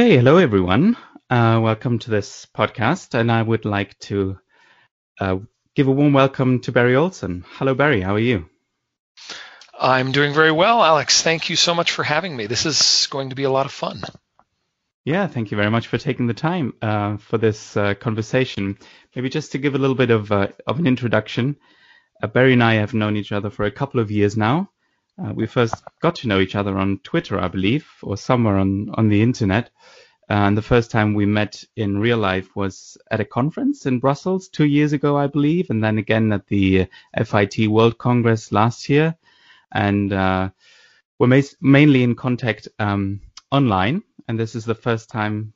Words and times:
Okay, 0.00 0.16
hello 0.16 0.38
everyone. 0.38 0.96
Uh, 1.28 1.60
welcome 1.62 1.98
to 1.98 2.08
this 2.08 2.46
podcast, 2.56 3.12
and 3.12 3.30
I 3.30 3.42
would 3.42 3.66
like 3.66 3.98
to 3.98 4.38
uh, 5.20 5.40
give 5.74 5.88
a 5.88 5.90
warm 5.90 6.14
welcome 6.14 6.60
to 6.60 6.72
Barry 6.72 6.96
Olsen. 6.96 7.44
Hello, 7.46 7.74
Barry. 7.74 8.00
How 8.00 8.14
are 8.14 8.18
you? 8.18 8.48
I'm 9.78 10.10
doing 10.12 10.32
very 10.32 10.52
well, 10.52 10.82
Alex. 10.82 11.20
Thank 11.20 11.50
you 11.50 11.56
so 11.56 11.74
much 11.74 11.90
for 11.90 12.02
having 12.02 12.34
me. 12.34 12.46
This 12.46 12.64
is 12.64 13.08
going 13.10 13.28
to 13.28 13.36
be 13.36 13.42
a 13.42 13.50
lot 13.50 13.66
of 13.66 13.72
fun. 13.72 14.00
Yeah, 15.04 15.26
thank 15.26 15.50
you 15.50 15.58
very 15.58 15.70
much 15.70 15.88
for 15.88 15.98
taking 15.98 16.28
the 16.28 16.32
time 16.32 16.72
uh, 16.80 17.18
for 17.18 17.36
this 17.36 17.76
uh, 17.76 17.92
conversation. 17.92 18.78
Maybe 19.14 19.28
just 19.28 19.52
to 19.52 19.58
give 19.58 19.74
a 19.74 19.78
little 19.78 19.96
bit 19.96 20.10
of 20.10 20.32
uh, 20.32 20.48
of 20.66 20.78
an 20.78 20.86
introduction. 20.86 21.56
Uh, 22.22 22.28
Barry 22.28 22.54
and 22.54 22.64
I 22.64 22.76
have 22.76 22.94
known 22.94 23.18
each 23.18 23.32
other 23.32 23.50
for 23.50 23.66
a 23.66 23.70
couple 23.70 24.00
of 24.00 24.10
years 24.10 24.34
now. 24.34 24.70
Uh, 25.18 25.32
we 25.34 25.46
first 25.46 25.74
got 26.00 26.14
to 26.16 26.28
know 26.28 26.40
each 26.40 26.54
other 26.54 26.76
on 26.76 26.98
Twitter, 27.04 27.38
I 27.38 27.48
believe, 27.48 27.86
or 28.02 28.16
somewhere 28.16 28.56
on, 28.56 28.90
on 28.94 29.08
the 29.08 29.22
internet. 29.22 29.70
And 30.28 30.56
the 30.56 30.62
first 30.62 30.90
time 30.90 31.14
we 31.14 31.26
met 31.26 31.64
in 31.76 31.98
real 31.98 32.18
life 32.18 32.54
was 32.54 32.96
at 33.10 33.20
a 33.20 33.24
conference 33.24 33.86
in 33.86 33.98
Brussels 33.98 34.48
two 34.48 34.64
years 34.64 34.92
ago, 34.92 35.16
I 35.16 35.26
believe, 35.26 35.70
and 35.70 35.82
then 35.82 35.98
again 35.98 36.32
at 36.32 36.46
the 36.46 36.86
FIT 37.24 37.68
World 37.68 37.98
Congress 37.98 38.52
last 38.52 38.88
year. 38.88 39.16
And 39.72 40.12
uh, 40.12 40.50
we're 41.18 41.26
ma- 41.26 41.40
mainly 41.60 42.02
in 42.02 42.14
contact 42.14 42.68
um, 42.78 43.20
online, 43.50 44.02
and 44.28 44.38
this 44.38 44.54
is 44.54 44.64
the 44.64 44.74
first 44.74 45.10
time 45.10 45.52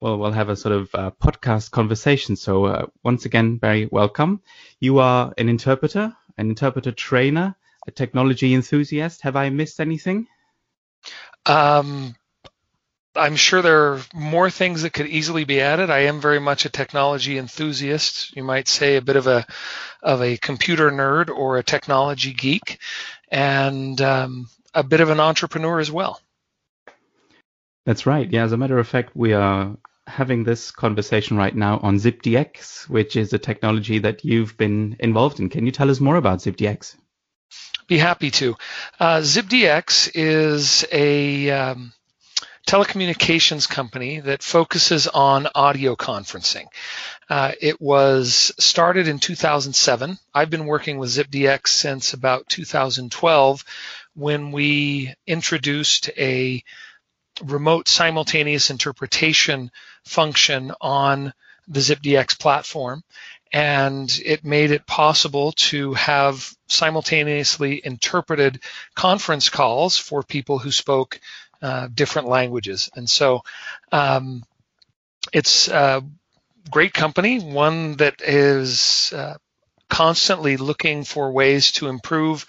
well, 0.00 0.18
we'll 0.18 0.32
have 0.32 0.50
a 0.50 0.56
sort 0.56 0.74
of 0.74 0.94
uh, 0.94 1.10
podcast 1.22 1.70
conversation. 1.70 2.36
So 2.36 2.66
uh, 2.66 2.86
once 3.02 3.24
again, 3.24 3.56
Barry, 3.56 3.88
welcome. 3.90 4.42
You 4.78 4.98
are 4.98 5.32
an 5.38 5.48
interpreter, 5.48 6.14
an 6.36 6.50
interpreter 6.50 6.92
trainer, 6.92 7.56
a 7.86 7.90
technology 7.90 8.54
enthusiast. 8.54 9.22
Have 9.22 9.36
I 9.36 9.50
missed 9.50 9.80
anything? 9.80 10.26
Um, 11.44 12.14
I'm 13.16 13.36
sure 13.36 13.62
there 13.62 13.92
are 13.92 14.00
more 14.14 14.50
things 14.50 14.82
that 14.82 14.92
could 14.92 15.06
easily 15.06 15.44
be 15.44 15.60
added. 15.60 15.90
I 15.90 16.00
am 16.00 16.20
very 16.20 16.40
much 16.40 16.64
a 16.64 16.70
technology 16.70 17.38
enthusiast. 17.38 18.36
You 18.36 18.44
might 18.44 18.68
say 18.68 18.96
a 18.96 19.02
bit 19.02 19.16
of 19.16 19.26
a 19.26 19.46
of 20.02 20.22
a 20.22 20.36
computer 20.36 20.90
nerd 20.90 21.30
or 21.30 21.56
a 21.56 21.62
technology 21.62 22.32
geek, 22.32 22.78
and 23.30 24.00
um, 24.00 24.48
a 24.74 24.82
bit 24.82 25.00
of 25.00 25.10
an 25.10 25.20
entrepreneur 25.20 25.80
as 25.80 25.90
well. 25.90 26.20
That's 27.84 28.06
right. 28.06 28.30
Yeah, 28.30 28.44
as 28.44 28.52
a 28.52 28.56
matter 28.56 28.78
of 28.78 28.88
fact, 28.88 29.14
we 29.14 29.32
are 29.32 29.76
having 30.06 30.44
this 30.44 30.70
conversation 30.70 31.36
right 31.36 31.54
now 31.54 31.78
on 31.78 31.96
ZipDX, 31.96 32.88
which 32.88 33.16
is 33.16 33.32
a 33.32 33.38
technology 33.38 33.98
that 34.00 34.24
you've 34.24 34.56
been 34.56 34.96
involved 35.00 35.40
in. 35.40 35.48
Can 35.48 35.66
you 35.66 35.72
tell 35.72 35.90
us 35.90 36.00
more 36.00 36.16
about 36.16 36.40
ZipDX? 36.40 36.96
Be 37.86 37.98
happy 37.98 38.30
to. 38.32 38.56
Uh, 38.98 39.18
ZipDX 39.18 40.10
is 40.14 40.84
a 40.90 41.50
um, 41.50 41.92
telecommunications 42.66 43.68
company 43.68 44.20
that 44.20 44.42
focuses 44.42 45.06
on 45.06 45.46
audio 45.54 45.94
conferencing. 45.94 46.66
Uh, 47.30 47.52
it 47.60 47.80
was 47.80 48.52
started 48.58 49.06
in 49.06 49.20
2007. 49.20 50.18
I've 50.34 50.50
been 50.50 50.66
working 50.66 50.98
with 50.98 51.10
ZipDX 51.10 51.68
since 51.68 52.12
about 52.12 52.48
2012 52.48 53.64
when 54.14 54.50
we 54.50 55.14
introduced 55.26 56.10
a 56.18 56.62
remote 57.44 57.86
simultaneous 57.86 58.70
interpretation 58.70 59.70
function 60.04 60.72
on 60.80 61.32
the 61.68 61.80
ZipDX 61.80 62.38
platform 62.38 63.02
and 63.52 64.20
it 64.24 64.44
made 64.44 64.70
it 64.70 64.86
possible 64.86 65.52
to 65.52 65.94
have 65.94 66.52
simultaneously 66.68 67.80
interpreted 67.84 68.60
conference 68.94 69.48
calls 69.48 69.96
for 69.96 70.22
people 70.22 70.58
who 70.58 70.70
spoke 70.70 71.20
uh, 71.62 71.88
different 71.94 72.28
languages. 72.28 72.90
And 72.94 73.08
so 73.08 73.42
um, 73.92 74.44
it's 75.32 75.68
a 75.68 76.02
great 76.70 76.92
company, 76.92 77.38
one 77.38 77.94
that 77.94 78.20
is 78.20 79.12
uh, 79.14 79.34
constantly 79.88 80.56
looking 80.56 81.04
for 81.04 81.30
ways 81.30 81.72
to 81.72 81.88
improve 81.88 82.46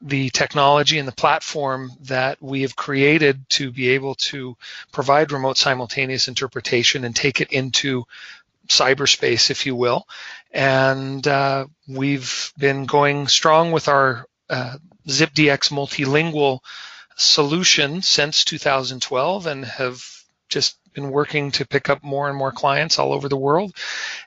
the 0.00 0.30
technology 0.30 0.98
and 0.98 1.06
the 1.06 1.12
platform 1.12 1.92
that 2.02 2.42
we 2.42 2.62
have 2.62 2.74
created 2.74 3.48
to 3.50 3.70
be 3.70 3.90
able 3.90 4.14
to 4.14 4.56
provide 4.92 5.30
remote 5.30 5.58
simultaneous 5.58 6.28
interpretation 6.28 7.04
and 7.04 7.14
take 7.14 7.40
it 7.40 7.52
into 7.52 8.04
cyberspace, 8.70 9.50
if 9.50 9.66
you 9.66 9.74
will. 9.74 10.06
And 10.52 11.26
uh, 11.26 11.66
we've 11.88 12.52
been 12.58 12.86
going 12.86 13.28
strong 13.28 13.72
with 13.72 13.88
our 13.88 14.26
uh, 14.48 14.78
ZipDX 15.06 15.70
multilingual 15.70 16.60
solution 17.16 18.02
since 18.02 18.44
2012 18.44 19.46
and 19.46 19.64
have 19.64 20.02
just 20.48 20.76
been 20.94 21.10
working 21.10 21.52
to 21.52 21.66
pick 21.66 21.88
up 21.88 22.02
more 22.02 22.28
and 22.28 22.36
more 22.36 22.52
clients 22.52 22.98
all 22.98 23.12
over 23.12 23.28
the 23.28 23.36
world 23.36 23.72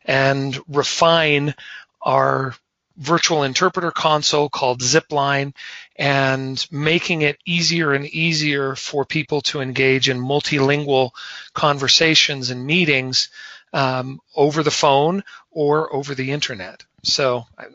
and 0.06 0.58
refine 0.68 1.54
our 2.02 2.56
virtual 2.98 3.44
interpreter 3.44 3.92
console 3.92 4.50
called 4.50 4.82
Zipline 4.82 5.54
and 5.96 6.66
making 6.72 7.24
it 7.24 7.38
easier 7.46 7.92
and 7.92 8.06
easier 8.06 8.76
for 8.76 9.04
people 9.04 9.42
to 9.42 9.62
engage 9.62 10.10
in 10.10 10.20
multilingual 10.20 11.12
conversations 11.54 12.52
and 12.52 12.66
meetings 12.66 13.30
um, 13.74 14.20
over 14.36 14.64
the 14.64 14.72
phone 14.72 15.24
or 15.52 15.94
over 15.94 16.16
the 16.16 16.32
internet. 16.32 16.86
So, 17.04 17.46
I 17.58 17.66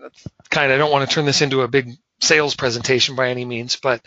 kind 0.49 0.73
of, 0.73 0.77
I 0.77 0.79
don't 0.79 0.93
want 0.93 1.09
to 1.09 1.15
turn 1.15 1.27
this 1.27 1.43
into 1.43 1.63
a 1.63 1.69
big 1.69 1.97
sales 2.21 2.55
presentation 2.55 3.17
by 3.17 3.29
any 3.29 3.45
means, 3.45 3.77
but 3.77 4.01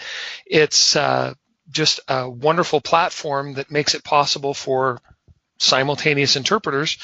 it's 0.46 0.96
uh, 0.96 1.34
just 1.70 2.00
a 2.08 2.30
wonderful 2.30 2.82
platform 2.82 3.54
that 3.54 3.72
makes 3.72 3.94
it 3.94 4.04
possible 4.04 4.54
for 4.54 5.00
simultaneous 5.60 6.36
interpreters 6.36 6.98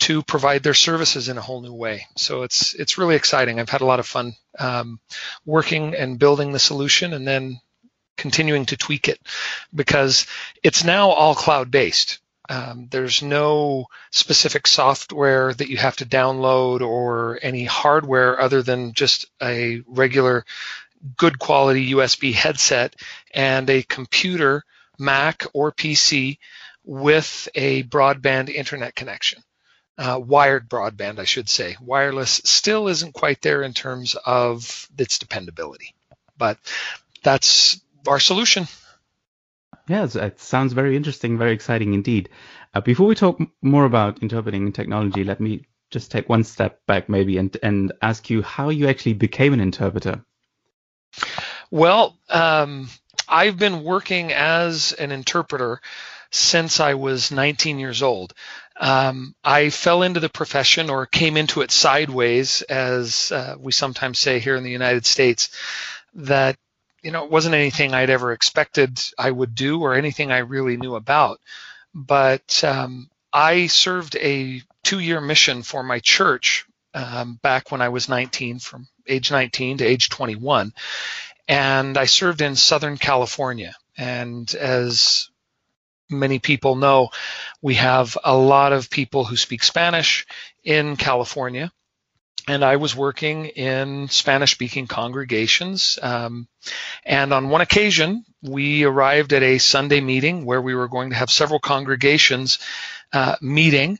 to 0.00 0.22
provide 0.22 0.62
their 0.62 0.74
services 0.74 1.28
in 1.28 1.38
a 1.38 1.40
whole 1.40 1.60
new 1.60 1.72
way. 1.72 2.06
So 2.16 2.42
it's 2.42 2.74
it's 2.74 2.98
really 2.98 3.14
exciting. 3.14 3.60
I've 3.60 3.68
had 3.68 3.82
a 3.82 3.86
lot 3.86 4.00
of 4.00 4.06
fun 4.06 4.34
um, 4.58 4.98
working 5.44 5.94
and 5.94 6.18
building 6.18 6.52
the 6.52 6.58
solution, 6.58 7.12
and 7.12 7.26
then 7.26 7.60
continuing 8.16 8.66
to 8.66 8.76
tweak 8.76 9.08
it 9.08 9.20
because 9.74 10.26
it's 10.62 10.84
now 10.84 11.10
all 11.10 11.34
cloud 11.34 11.70
based. 11.70 12.18
Um, 12.50 12.88
there's 12.90 13.22
no 13.22 13.86
specific 14.10 14.66
software 14.66 15.54
that 15.54 15.68
you 15.68 15.76
have 15.76 15.94
to 15.98 16.04
download 16.04 16.80
or 16.80 17.38
any 17.40 17.64
hardware 17.64 18.40
other 18.40 18.60
than 18.60 18.92
just 18.92 19.26
a 19.40 19.82
regular 19.86 20.44
good 21.16 21.38
quality 21.38 21.92
USB 21.92 22.32
headset 22.34 22.96
and 23.32 23.70
a 23.70 23.84
computer, 23.84 24.64
Mac 24.98 25.44
or 25.52 25.70
PC 25.70 26.38
with 26.84 27.48
a 27.54 27.84
broadband 27.84 28.48
internet 28.48 28.96
connection. 28.96 29.44
Uh, 29.96 30.18
wired 30.18 30.68
broadband, 30.68 31.20
I 31.20 31.24
should 31.26 31.48
say. 31.48 31.76
Wireless 31.80 32.40
still 32.44 32.88
isn't 32.88 33.14
quite 33.14 33.40
there 33.42 33.62
in 33.62 33.74
terms 33.74 34.16
of 34.26 34.88
its 34.98 35.20
dependability, 35.20 35.94
but 36.36 36.58
that's 37.22 37.80
our 38.08 38.18
solution. 38.18 38.66
Yes, 39.90 40.14
it 40.14 40.38
sounds 40.38 40.72
very 40.72 40.94
interesting, 40.94 41.36
very 41.36 41.50
exciting 41.50 41.94
indeed. 41.94 42.28
Uh, 42.72 42.80
before 42.80 43.08
we 43.08 43.16
talk 43.16 43.40
more 43.60 43.84
about 43.84 44.22
interpreting 44.22 44.70
technology, 44.70 45.24
let 45.24 45.40
me 45.40 45.66
just 45.90 46.12
take 46.12 46.28
one 46.28 46.44
step 46.44 46.78
back 46.86 47.08
maybe 47.08 47.38
and, 47.38 47.56
and 47.60 47.92
ask 48.00 48.30
you 48.30 48.40
how 48.40 48.68
you 48.68 48.86
actually 48.86 49.14
became 49.14 49.52
an 49.52 49.58
interpreter. 49.58 50.24
Well, 51.72 52.16
um, 52.28 52.88
I've 53.28 53.58
been 53.58 53.82
working 53.82 54.32
as 54.32 54.92
an 54.92 55.10
interpreter 55.10 55.80
since 56.30 56.78
I 56.78 56.94
was 56.94 57.32
19 57.32 57.80
years 57.80 58.00
old. 58.00 58.32
Um, 58.78 59.34
I 59.42 59.70
fell 59.70 60.04
into 60.04 60.20
the 60.20 60.28
profession 60.28 60.88
or 60.88 61.06
came 61.06 61.36
into 61.36 61.62
it 61.62 61.72
sideways, 61.72 62.62
as 62.62 63.32
uh, 63.32 63.56
we 63.58 63.72
sometimes 63.72 64.20
say 64.20 64.38
here 64.38 64.54
in 64.54 64.62
the 64.62 64.70
United 64.70 65.04
States, 65.04 65.50
that 66.14 66.56
you 67.02 67.10
know, 67.10 67.24
it 67.24 67.30
wasn't 67.30 67.54
anything 67.54 67.94
I'd 67.94 68.10
ever 68.10 68.32
expected 68.32 69.00
I 69.18 69.30
would 69.30 69.54
do 69.54 69.80
or 69.80 69.94
anything 69.94 70.30
I 70.30 70.38
really 70.38 70.76
knew 70.76 70.94
about. 70.94 71.40
But 71.94 72.62
um, 72.64 73.08
I 73.32 73.66
served 73.66 74.16
a 74.16 74.62
two 74.84 74.98
year 74.98 75.20
mission 75.20 75.62
for 75.62 75.82
my 75.82 76.00
church 76.00 76.66
um, 76.94 77.38
back 77.42 77.70
when 77.70 77.80
I 77.82 77.88
was 77.88 78.08
19, 78.08 78.58
from 78.58 78.88
age 79.06 79.30
19 79.30 79.78
to 79.78 79.84
age 79.84 80.08
21. 80.08 80.72
And 81.48 81.96
I 81.96 82.04
served 82.04 82.40
in 82.40 82.54
Southern 82.54 82.96
California. 82.96 83.74
And 83.96 84.52
as 84.54 85.30
many 86.10 86.38
people 86.38 86.76
know, 86.76 87.10
we 87.62 87.74
have 87.74 88.16
a 88.22 88.36
lot 88.36 88.72
of 88.72 88.90
people 88.90 89.24
who 89.24 89.36
speak 89.36 89.62
Spanish 89.62 90.26
in 90.64 90.96
California 90.96 91.72
and 92.48 92.64
I 92.64 92.76
was 92.76 92.96
working 92.96 93.46
in 93.46 94.08
Spanish 94.08 94.52
speaking 94.52 94.86
congregations. 94.86 95.98
Um, 96.02 96.48
and 97.04 97.32
on 97.32 97.48
one 97.48 97.60
occasion, 97.60 98.24
we 98.42 98.84
arrived 98.84 99.32
at 99.32 99.42
a 99.42 99.58
Sunday 99.58 100.00
meeting 100.00 100.44
where 100.44 100.62
we 100.62 100.74
were 100.74 100.88
going 100.88 101.10
to 101.10 101.16
have 101.16 101.30
several 101.30 101.60
congregations 101.60 102.58
uh, 103.12 103.36
meeting. 103.40 103.98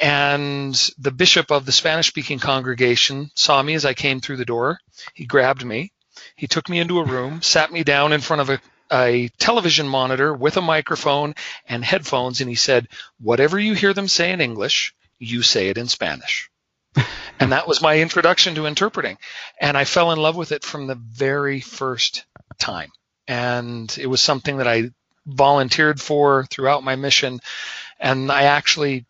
And 0.00 0.74
the 0.98 1.10
bishop 1.10 1.50
of 1.50 1.66
the 1.66 1.72
Spanish 1.72 2.08
speaking 2.08 2.38
congregation 2.38 3.30
saw 3.34 3.62
me 3.62 3.74
as 3.74 3.84
I 3.84 3.94
came 3.94 4.20
through 4.20 4.38
the 4.38 4.44
door. 4.44 4.78
He 5.14 5.26
grabbed 5.26 5.64
me. 5.64 5.92
He 6.36 6.46
took 6.46 6.68
me 6.68 6.78
into 6.78 6.98
a 6.98 7.04
room, 7.04 7.42
sat 7.42 7.72
me 7.72 7.84
down 7.84 8.12
in 8.12 8.20
front 8.20 8.42
of 8.42 8.50
a, 8.50 8.60
a 8.90 9.28
television 9.38 9.88
monitor 9.88 10.32
with 10.34 10.56
a 10.56 10.62
microphone 10.62 11.34
and 11.68 11.84
headphones, 11.84 12.40
and 12.40 12.48
he 12.48 12.56
said, 12.56 12.88
"Whatever 13.20 13.58
you 13.58 13.74
hear 13.74 13.92
them 13.92 14.08
say 14.08 14.30
in 14.32 14.40
English, 14.40 14.94
you 15.18 15.42
say 15.42 15.68
it 15.68 15.78
in 15.78 15.88
Spanish." 15.88 16.51
And 17.42 17.52
that 17.52 17.66
was 17.66 17.82
my 17.82 17.98
introduction 17.98 18.54
to 18.54 18.66
interpreting, 18.66 19.18
and 19.60 19.76
I 19.76 19.84
fell 19.84 20.12
in 20.12 20.18
love 20.18 20.36
with 20.36 20.52
it 20.52 20.64
from 20.64 20.86
the 20.86 20.94
very 20.94 21.60
first 21.60 22.24
time. 22.58 22.90
And 23.26 23.94
it 24.00 24.06
was 24.06 24.20
something 24.20 24.58
that 24.58 24.68
I 24.68 24.90
volunteered 25.26 26.00
for 26.00 26.46
throughout 26.46 26.84
my 26.84 26.96
mission, 26.96 27.40
and 27.98 28.30
I 28.30 28.44
actually 28.44 29.06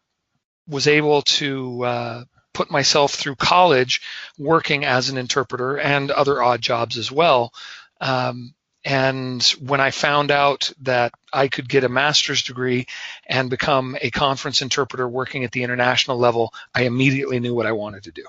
was 0.66 0.86
able 0.86 1.22
to 1.22 1.84
uh, 1.84 2.24
put 2.54 2.70
myself 2.70 3.14
through 3.14 3.36
college 3.36 4.00
working 4.38 4.84
as 4.84 5.10
an 5.10 5.18
interpreter 5.18 5.78
and 5.78 6.10
other 6.10 6.42
odd 6.42 6.62
jobs 6.62 6.96
as 6.96 7.12
well. 7.12 7.52
Um, 8.00 8.54
and 8.84 9.42
when 9.60 9.80
I 9.80 9.90
found 9.90 10.30
out 10.30 10.72
that 10.82 11.12
I 11.32 11.48
could 11.48 11.68
get 11.68 11.84
a 11.84 11.88
master's 11.88 12.42
degree 12.42 12.86
and 13.26 13.48
become 13.48 13.96
a 14.00 14.10
conference 14.10 14.60
interpreter 14.60 15.08
working 15.08 15.44
at 15.44 15.52
the 15.52 15.62
international 15.62 16.18
level, 16.18 16.52
I 16.74 16.82
immediately 16.82 17.38
knew 17.38 17.54
what 17.54 17.66
I 17.66 17.72
wanted 17.72 18.04
to 18.04 18.12
do. 18.12 18.24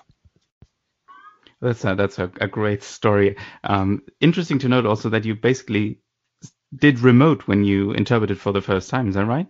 That's 1.59 1.83
a, 1.85 1.95
that's 1.95 2.19
a, 2.19 2.29
a 2.41 2.47
great 2.47 2.83
story. 2.83 3.37
Um, 3.63 4.03
interesting 4.19 4.59
to 4.59 4.67
note 4.67 4.85
also 4.85 5.09
that 5.09 5.25
you 5.25 5.33
basically 5.33 5.99
did 6.75 6.99
remote 6.99 7.47
when 7.47 7.63
you 7.63 7.91
interpreted 7.91 8.39
for 8.39 8.51
the 8.51 8.61
first 8.61 8.89
time. 8.89 9.07
Is 9.07 9.15
that 9.15 9.25
right? 9.25 9.47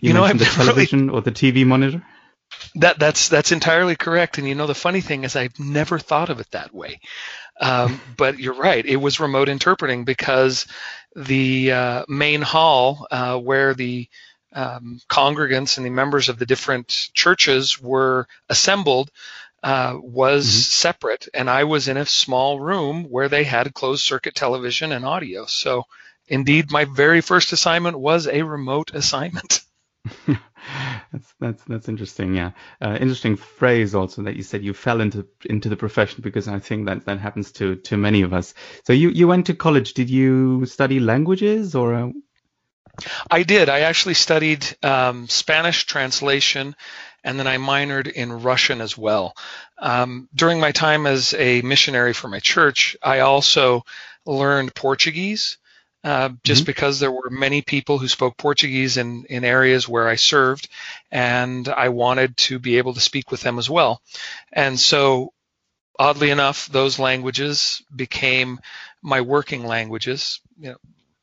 You, 0.00 0.08
you 0.08 0.14
know, 0.14 0.22
mentioned 0.22 0.40
the 0.40 0.44
television 0.46 1.06
really, 1.06 1.18
or 1.18 1.22
the 1.22 1.30
TV 1.30 1.64
monitor. 1.64 2.02
That 2.74 2.98
that's 2.98 3.28
that's 3.28 3.52
entirely 3.52 3.96
correct. 3.96 4.38
And 4.38 4.48
you 4.48 4.54
know, 4.54 4.66
the 4.66 4.74
funny 4.74 5.00
thing 5.00 5.24
is, 5.24 5.36
I've 5.36 5.58
never 5.60 5.98
thought 5.98 6.30
of 6.30 6.40
it 6.40 6.50
that 6.50 6.74
way. 6.74 7.00
Um, 7.60 8.00
but 8.16 8.38
you're 8.38 8.54
right; 8.54 8.84
it 8.84 8.96
was 8.96 9.20
remote 9.20 9.48
interpreting 9.48 10.04
because 10.04 10.66
the 11.14 11.72
uh, 11.72 12.04
main 12.08 12.42
hall 12.42 13.06
uh, 13.10 13.38
where 13.38 13.74
the 13.74 14.08
um, 14.54 15.00
congregants 15.08 15.76
and 15.76 15.86
the 15.86 15.90
members 15.90 16.28
of 16.28 16.38
the 16.38 16.46
different 16.46 17.10
churches 17.14 17.80
were 17.80 18.26
assembled 18.48 19.10
uh, 19.62 19.96
was 20.00 20.46
mm-hmm. 20.46 20.60
separate, 20.60 21.28
and 21.34 21.48
I 21.48 21.64
was 21.64 21.88
in 21.88 21.96
a 21.96 22.06
small 22.06 22.58
room 22.58 23.04
where 23.04 23.28
they 23.28 23.44
had 23.44 23.74
closed 23.74 24.04
circuit 24.04 24.34
television 24.34 24.92
and 24.92 25.04
audio. 25.04 25.46
So, 25.46 25.84
indeed, 26.26 26.70
my 26.70 26.84
very 26.84 27.20
first 27.20 27.52
assignment 27.52 27.98
was 27.98 28.26
a 28.26 28.42
remote 28.42 28.92
assignment. 28.94 29.60
that's 31.12 31.34
that's 31.40 31.64
that's 31.64 31.88
interesting. 31.88 32.34
Yeah, 32.34 32.52
uh, 32.80 32.96
interesting 33.00 33.36
phrase 33.36 33.94
also 33.94 34.22
that 34.22 34.36
you 34.36 34.42
said 34.42 34.62
you 34.62 34.74
fell 34.74 35.00
into 35.00 35.26
into 35.44 35.68
the 35.68 35.76
profession 35.76 36.22
because 36.22 36.48
I 36.48 36.58
think 36.58 36.86
that 36.86 37.06
that 37.06 37.18
happens 37.18 37.52
to 37.52 37.76
to 37.76 37.96
many 37.96 38.22
of 38.22 38.32
us. 38.32 38.54
So 38.84 38.92
you 38.92 39.10
you 39.10 39.28
went 39.28 39.46
to 39.46 39.54
college. 39.54 39.94
Did 39.94 40.10
you 40.10 40.66
study 40.66 41.00
languages 41.00 41.74
or? 41.74 41.94
Uh... 41.94 42.10
I 43.30 43.42
did. 43.42 43.68
I 43.68 43.80
actually 43.80 44.14
studied 44.14 44.66
um, 44.82 45.26
Spanish 45.28 45.86
translation, 45.86 46.76
and 47.24 47.38
then 47.38 47.46
I 47.46 47.56
minored 47.56 48.10
in 48.10 48.42
Russian 48.42 48.80
as 48.80 48.98
well. 48.98 49.34
Um, 49.78 50.28
during 50.34 50.60
my 50.60 50.72
time 50.72 51.06
as 51.06 51.34
a 51.34 51.62
missionary 51.62 52.12
for 52.12 52.28
my 52.28 52.38
church, 52.38 52.96
I 53.02 53.20
also 53.20 53.84
learned 54.26 54.74
Portuguese 54.74 55.58
uh, 56.04 56.30
just 56.42 56.62
mm-hmm. 56.62 56.66
because 56.66 56.98
there 56.98 57.12
were 57.12 57.30
many 57.30 57.62
people 57.62 57.98
who 57.98 58.08
spoke 58.08 58.36
Portuguese 58.36 58.96
in, 58.96 59.24
in 59.26 59.44
areas 59.44 59.88
where 59.88 60.08
I 60.08 60.16
served, 60.16 60.68
and 61.10 61.68
I 61.68 61.90
wanted 61.90 62.36
to 62.38 62.58
be 62.58 62.78
able 62.78 62.94
to 62.94 63.00
speak 63.00 63.30
with 63.30 63.42
them 63.42 63.58
as 63.58 63.70
well. 63.70 64.02
And 64.52 64.78
so, 64.78 65.32
oddly 65.98 66.30
enough, 66.30 66.66
those 66.68 66.98
languages 66.98 67.82
became 67.94 68.58
my 69.00 69.20
working 69.20 69.64
languages. 69.64 70.40
You 70.58 70.70
know, 70.70 70.76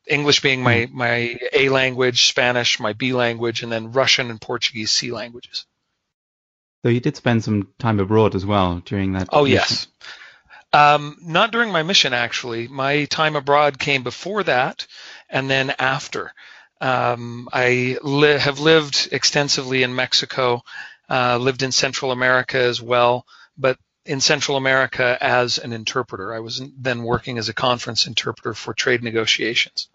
English 0.07 0.41
being 0.41 0.63
my, 0.63 0.75
mm-hmm. 0.75 0.97
my 0.97 1.39
A 1.53 1.69
language, 1.69 2.27
Spanish 2.27 2.79
my 2.79 2.93
B 2.93 3.13
language, 3.13 3.63
and 3.63 3.71
then 3.71 3.91
Russian 3.91 4.29
and 4.29 4.39
Portuguese 4.39 4.91
C 4.91 5.11
languages. 5.11 5.65
So 6.83 6.89
you 6.89 7.01
did 7.01 7.17
spend 7.17 7.43
some 7.43 7.67
time 7.77 7.99
abroad 7.99 8.35
as 8.35 8.45
well 8.45 8.81
during 8.85 9.13
that. 9.13 9.27
Oh 9.33 9.43
mission. 9.43 9.55
yes. 9.55 9.87
Um, 10.71 11.17
not 11.21 11.51
during 11.51 11.71
my 11.71 11.83
mission, 11.83 12.13
actually. 12.13 12.67
My 12.67 13.05
time 13.05 13.35
abroad 13.35 13.79
came 13.79 14.03
before 14.03 14.43
that, 14.43 14.85
and 15.29 15.49
then 15.49 15.73
after. 15.79 16.33
Um, 16.81 17.49
I 17.51 17.97
li- 18.01 18.37
have 18.37 18.59
lived 18.59 19.09
extensively 19.11 19.83
in 19.83 19.95
Mexico, 19.95 20.61
uh, 21.09 21.37
lived 21.37 21.63
in 21.63 21.71
Central 21.71 22.11
America 22.11 22.57
as 22.57 22.81
well, 22.81 23.25
but 23.57 23.77
in 24.05 24.21
Central 24.21 24.57
America 24.57 25.17
as 25.19 25.57
an 25.57 25.73
interpreter. 25.73 26.33
I 26.33 26.39
was 26.39 26.61
then 26.77 27.03
working 27.03 27.37
as 27.37 27.49
a 27.49 27.53
conference 27.53 28.07
interpreter 28.07 28.53
for 28.53 28.73
trade 28.73 29.03
negotiations. 29.03 29.89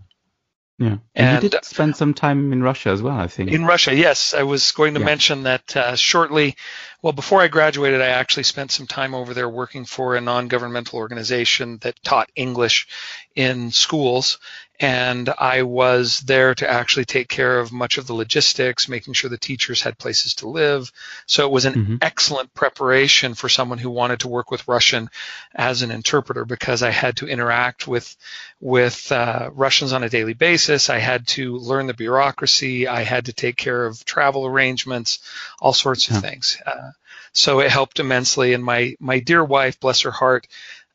Yeah, 0.79 0.89
and, 0.89 1.03
and 1.15 1.43
you 1.43 1.51
did 1.51 1.65
spend 1.65 1.95
some 1.95 2.15
time 2.15 2.53
in 2.53 2.61
Russia 2.61 2.89
as 2.89 3.01
well, 3.01 3.17
I 3.17 3.29
think. 3.29 3.53
In 3.53 3.65
Russia, 3.65 3.95
yes. 3.95 4.35
I 4.35 4.43
was 4.43 4.73
going 4.73 4.95
to 4.95 5.01
yeah. 5.01 5.07
mention 5.07 5.45
that 5.45 5.77
uh, 5.77 5.95
shortly. 5.95 6.57
Well, 7.01 7.13
before 7.13 7.41
I 7.41 7.49
graduated, 7.49 8.01
I 8.01 8.07
actually 8.07 8.43
spent 8.43 8.73
some 8.73 8.89
time 8.89 9.15
over 9.15 9.35
there 9.35 9.49
working 9.49 9.85
for 9.85 10.17
a 10.17 10.21
non-governmental 10.21 10.99
organization 10.99 11.79
that 11.83 12.03
taught 12.03 12.33
English 12.35 12.89
in 13.37 13.71
schools, 13.71 14.39
and 14.81 15.33
I 15.39 15.63
was 15.63 16.21
there 16.21 16.55
to 16.57 16.69
actually 16.69 17.05
take 17.05 17.29
care 17.29 17.61
of 17.61 17.71
much 17.71 17.97
of 17.97 18.09
the 18.09 18.15
logistics, 18.15 18.89
making 18.89 19.15
sure 19.15 19.31
the 19.31 19.39
teachers 19.39 19.83
had 19.83 19.99
places 19.99 20.35
to 20.37 20.49
live. 20.49 20.91
So 21.27 21.47
it 21.47 21.53
was 21.53 21.65
an 21.65 21.75
mm-hmm. 21.75 21.97
excellent 22.03 22.53
preparation 22.55 23.35
for 23.35 23.49
someone 23.49 23.79
who 23.79 23.91
wanted 23.91 24.21
to 24.21 24.29
work 24.29 24.51
with 24.51 24.67
Russian 24.67 25.11
as 25.55 25.83
an 25.83 25.93
interpreter 25.93 26.45
because 26.45 26.83
I 26.83 26.91
had 26.91 27.19
to 27.19 27.29
interact 27.29 27.87
with 27.87 28.17
with 28.61 29.13
uh, 29.13 29.51
Russians 29.53 29.93
on 29.93 30.03
a 30.03 30.09
daily 30.09 30.35
basis. 30.35 30.91
I 30.91 30.99
had 30.99 31.29
to 31.29 31.57
learn 31.57 31.87
the 31.87 31.95
bureaucracy. 31.95 32.89
I 32.89 33.05
had 33.05 33.27
to 33.27 33.33
take 33.33 33.57
care 33.57 33.87
of 33.87 34.05
travel 34.05 34.45
arrangements, 34.45 35.21
all 35.61 35.73
sorts 35.73 36.09
of 36.09 36.17
yeah. 36.17 36.21
things. 36.21 36.59
Uh, 36.67 36.91
so 37.33 37.61
it 37.61 37.71
helped 37.71 38.01
immensely. 38.01 38.55
And 38.55 38.65
my 38.65 38.97
my 38.99 39.21
dear 39.21 39.45
wife, 39.45 39.79
bless 39.79 40.01
her 40.01 40.11
heart. 40.11 40.49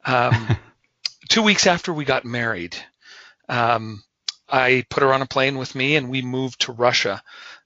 Um, 0.03 0.57
two 1.29 1.43
weeks 1.43 1.65
after 1.65 1.93
we 1.93 2.03
got 2.03 2.25
married, 2.25 2.75
um, 3.49 4.03
I 4.47 4.85
put 4.89 5.03
her 5.03 5.13
on 5.13 5.21
a 5.21 5.27
plane 5.27 5.57
with 5.57 5.75
me 5.75 5.95
and 5.95 6.09
we 6.09 6.21
moved 6.21 6.61
to 6.61 6.71
Russia. 6.71 7.21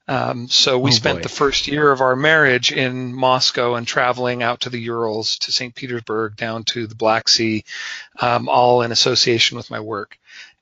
Um, 0.06 0.48
so 0.48 0.78
we 0.78 0.90
oh 0.90 0.94
spent 0.94 1.22
the 1.22 1.30
first 1.30 1.66
year 1.66 1.90
of 1.90 2.02
our 2.02 2.14
marriage 2.14 2.72
in 2.72 3.14
Moscow 3.14 3.74
and 3.74 3.86
traveling 3.86 4.42
out 4.42 4.60
to 4.60 4.70
the 4.70 4.80
Urals, 4.80 5.38
to 5.40 5.52
St. 5.52 5.74
Petersburg, 5.74 6.36
down 6.36 6.64
to 6.64 6.86
the 6.86 6.94
Black 6.94 7.28
Sea, 7.28 7.64
um, 8.20 8.48
all 8.48 8.82
in 8.82 8.92
association 8.92 9.56
with 9.56 9.70
my 9.70 9.80
work. 9.80 10.18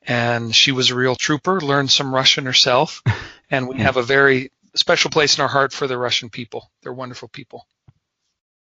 And 0.07 0.55
she 0.55 0.71
was 0.71 0.91
a 0.91 0.95
real 0.95 1.17
trooper, 1.17 1.61
learned 1.61 1.91
some 1.91 2.15
Russian 2.15 2.45
herself, 2.45 3.03
and 3.51 3.69
we 3.69 3.77
yeah. 3.77 3.85
have 3.85 3.97
a 3.97 4.03
very 4.03 4.53
special 4.75 5.11
place 5.11 5.37
in 5.37 5.43
our 5.43 5.49
heart 5.49 5.73
for 5.73 5.87
the 5.87 5.99
Russian 5.99 6.31
people. 6.31 6.71
They're 6.83 6.93
wonderful 6.93 7.29
people. 7.29 7.67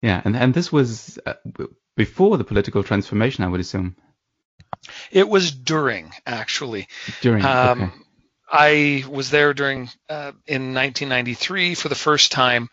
Yeah, 0.02 0.20
and, 0.24 0.36
and 0.36 0.52
this 0.52 0.72
was 0.72 1.18
uh, 1.24 1.34
before 1.96 2.38
the 2.38 2.44
political 2.44 2.82
transformation, 2.82 3.44
I 3.44 3.48
would 3.48 3.60
assume. 3.60 3.96
It 5.10 5.28
was 5.28 5.50
during, 5.52 6.12
actually. 6.26 6.88
During. 7.20 7.44
Um, 7.44 7.82
okay. 7.82 7.92
I 8.52 9.04
was 9.08 9.30
there 9.30 9.54
during 9.54 9.88
uh, 10.10 10.32
in 10.46 10.74
1993 10.74 11.74
for 11.74 11.88
the 11.88 11.94
first 11.94 12.32
time, 12.32 12.68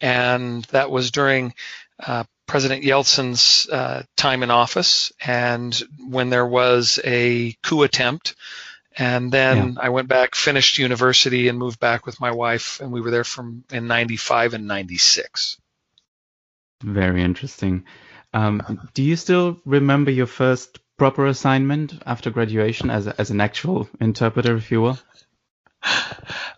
and 0.00 0.64
that 0.66 0.90
was 0.90 1.10
during 1.10 1.54
uh, 1.98 2.24
President 2.46 2.84
Yeltsin's 2.84 3.68
uh, 3.68 4.04
time 4.16 4.44
in 4.44 4.50
office, 4.52 5.12
and 5.20 5.74
when 6.08 6.30
there 6.30 6.46
was 6.46 7.00
a 7.04 7.56
coup 7.62 7.82
attempt. 7.82 8.36
And 8.96 9.32
then 9.32 9.72
yeah. 9.72 9.80
I 9.80 9.88
went 9.88 10.06
back, 10.06 10.36
finished 10.36 10.78
university, 10.78 11.48
and 11.48 11.58
moved 11.58 11.80
back 11.80 12.06
with 12.06 12.20
my 12.20 12.30
wife, 12.30 12.80
and 12.80 12.92
we 12.92 13.00
were 13.00 13.10
there 13.10 13.24
from 13.24 13.64
in 13.72 13.88
'95 13.88 14.54
and 14.54 14.68
'96. 14.68 15.56
Very 16.80 17.22
interesting. 17.22 17.86
Um, 18.32 18.88
do 18.94 19.02
you 19.02 19.16
still 19.16 19.60
remember 19.64 20.12
your 20.12 20.26
first 20.26 20.78
proper 21.04 21.26
assignment 21.26 21.92
after 22.06 22.30
graduation 22.30 22.88
as 22.88 23.06
a, 23.06 23.14
as 23.20 23.28
an 23.30 23.38
actual 23.38 23.86
interpreter, 24.00 24.56
if 24.56 24.70
you 24.70 24.80
will? 24.80 24.98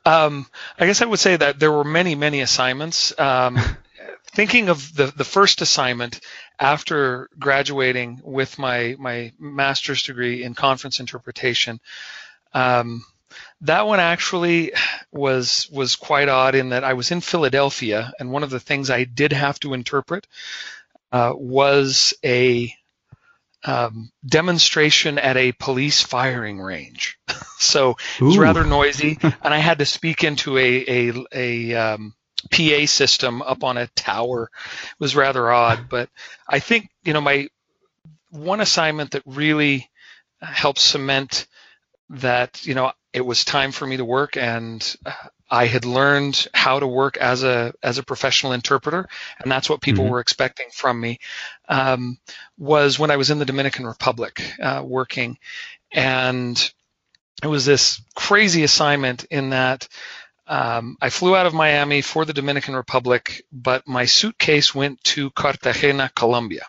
Um, 0.05 0.47
I 0.79 0.87
guess 0.87 1.03
I 1.03 1.07
would 1.07 1.19
say 1.19 1.37
that 1.37 1.59
there 1.59 1.73
were 1.73 1.83
many, 1.83 2.15
many 2.15 2.43
assignments. 2.43 3.13
Um, 3.19 3.59
thinking 4.37 4.69
of 4.69 4.95
the, 4.95 5.07
the 5.07 5.25
first 5.25 5.63
assignment 5.63 6.21
after 6.61 7.29
graduating 7.37 8.21
with 8.23 8.57
my, 8.57 8.95
my 9.01 9.33
master's 9.37 10.05
degree 10.05 10.45
in 10.45 10.55
conference 10.55 11.01
interpretation, 11.01 11.81
um, 12.55 13.05
that 13.63 13.89
one 13.89 13.99
actually 13.99 14.75
was 15.11 15.69
was 15.73 15.97
quite 15.97 16.29
odd 16.29 16.55
in 16.55 16.69
that 16.69 16.85
I 16.85 16.93
was 16.93 17.11
in 17.11 17.21
Philadelphia, 17.21 18.13
and 18.21 18.31
one 18.31 18.45
of 18.45 18.51
the 18.51 18.61
things 18.61 18.91
I 18.91 19.03
did 19.03 19.33
have 19.33 19.59
to 19.61 19.75
interpret 19.75 20.29
uh, 21.11 21.33
was 21.35 22.15
a 22.25 22.73
um, 23.67 24.11
demonstration 24.25 25.19
at 25.19 25.37
a 25.37 25.53
police 25.53 26.03
firing 26.03 26.61
range. 26.61 27.19
so 27.59 27.97
it 28.19 28.25
was 28.25 28.39
rather 28.39 28.65
noisy, 28.65 29.19
and 29.23 29.35
I 29.55 29.59
had 29.59 29.81
to 29.81 29.87
speak 29.87 30.25
into 30.25 30.57
a 30.57 31.09
a, 31.09 31.27
a 31.33 31.75
um, 31.75 32.15
PA 32.51 32.87
system 32.87 33.43
up 33.43 33.65
on 33.65 33.77
a 33.77 33.89
tower. 33.89 34.51
It 34.55 35.01
was 35.01 35.17
rather 35.17 35.51
odd, 35.51 35.89
but 35.91 36.09
I 36.49 36.61
think 36.61 36.89
you 37.05 37.13
know 37.13 37.21
my 37.21 37.49
one 38.31 38.61
assignment 38.61 39.13
that 39.13 39.23
really 39.27 39.91
helped 40.41 40.79
cement 40.79 41.47
that 42.11 42.67
you 42.67 42.75
know 42.75 42.93
it 43.13 43.25
was 43.25 43.45
time 43.45 43.73
for 43.73 43.87
me 43.87 43.97
to 43.97 44.05
work 44.05 44.37
and 44.37 44.97
I 45.49 45.67
had 45.67 45.85
learned 45.85 46.49
how 46.53 46.81
to 46.81 46.87
work 46.87 47.17
as 47.17 47.45
a 47.45 47.73
as 47.83 47.99
a 47.99 48.03
professional 48.03 48.53
interpreter, 48.53 49.09
and 49.39 49.51
that's 49.51 49.71
what 49.71 49.81
people 49.81 50.05
mm-hmm. 50.05 50.13
were 50.13 50.21
expecting 50.21 50.67
from 50.73 51.01
me. 51.01 51.19
Um, 51.69 52.19
was 52.59 52.99
when 52.99 53.11
I 53.11 53.17
was 53.17 53.31
in 53.31 53.39
the 53.39 53.45
Dominican 53.45 53.87
Republic 53.87 54.43
uh, 54.61 54.83
working, 54.85 55.39
and 55.93 56.73
it 57.43 57.47
was 57.47 57.65
this 57.65 58.03
crazy 58.17 58.65
assignment 58.65 59.25
in 59.25 59.51
that 59.51 59.87
um, 60.49 60.97
I 61.01 61.11
flew 61.11 61.37
out 61.37 61.47
of 61.47 61.55
Miami 61.55 62.03
for 62.03 62.25
the 62.25 62.33
Dominican 62.33 62.75
Republic, 62.75 63.45
but 63.53 63.87
my 63.87 64.07
suitcase 64.07 64.75
went 64.75 65.03
to 65.05 65.31
Cartagena, 65.31 66.11
Colombia. 66.15 66.67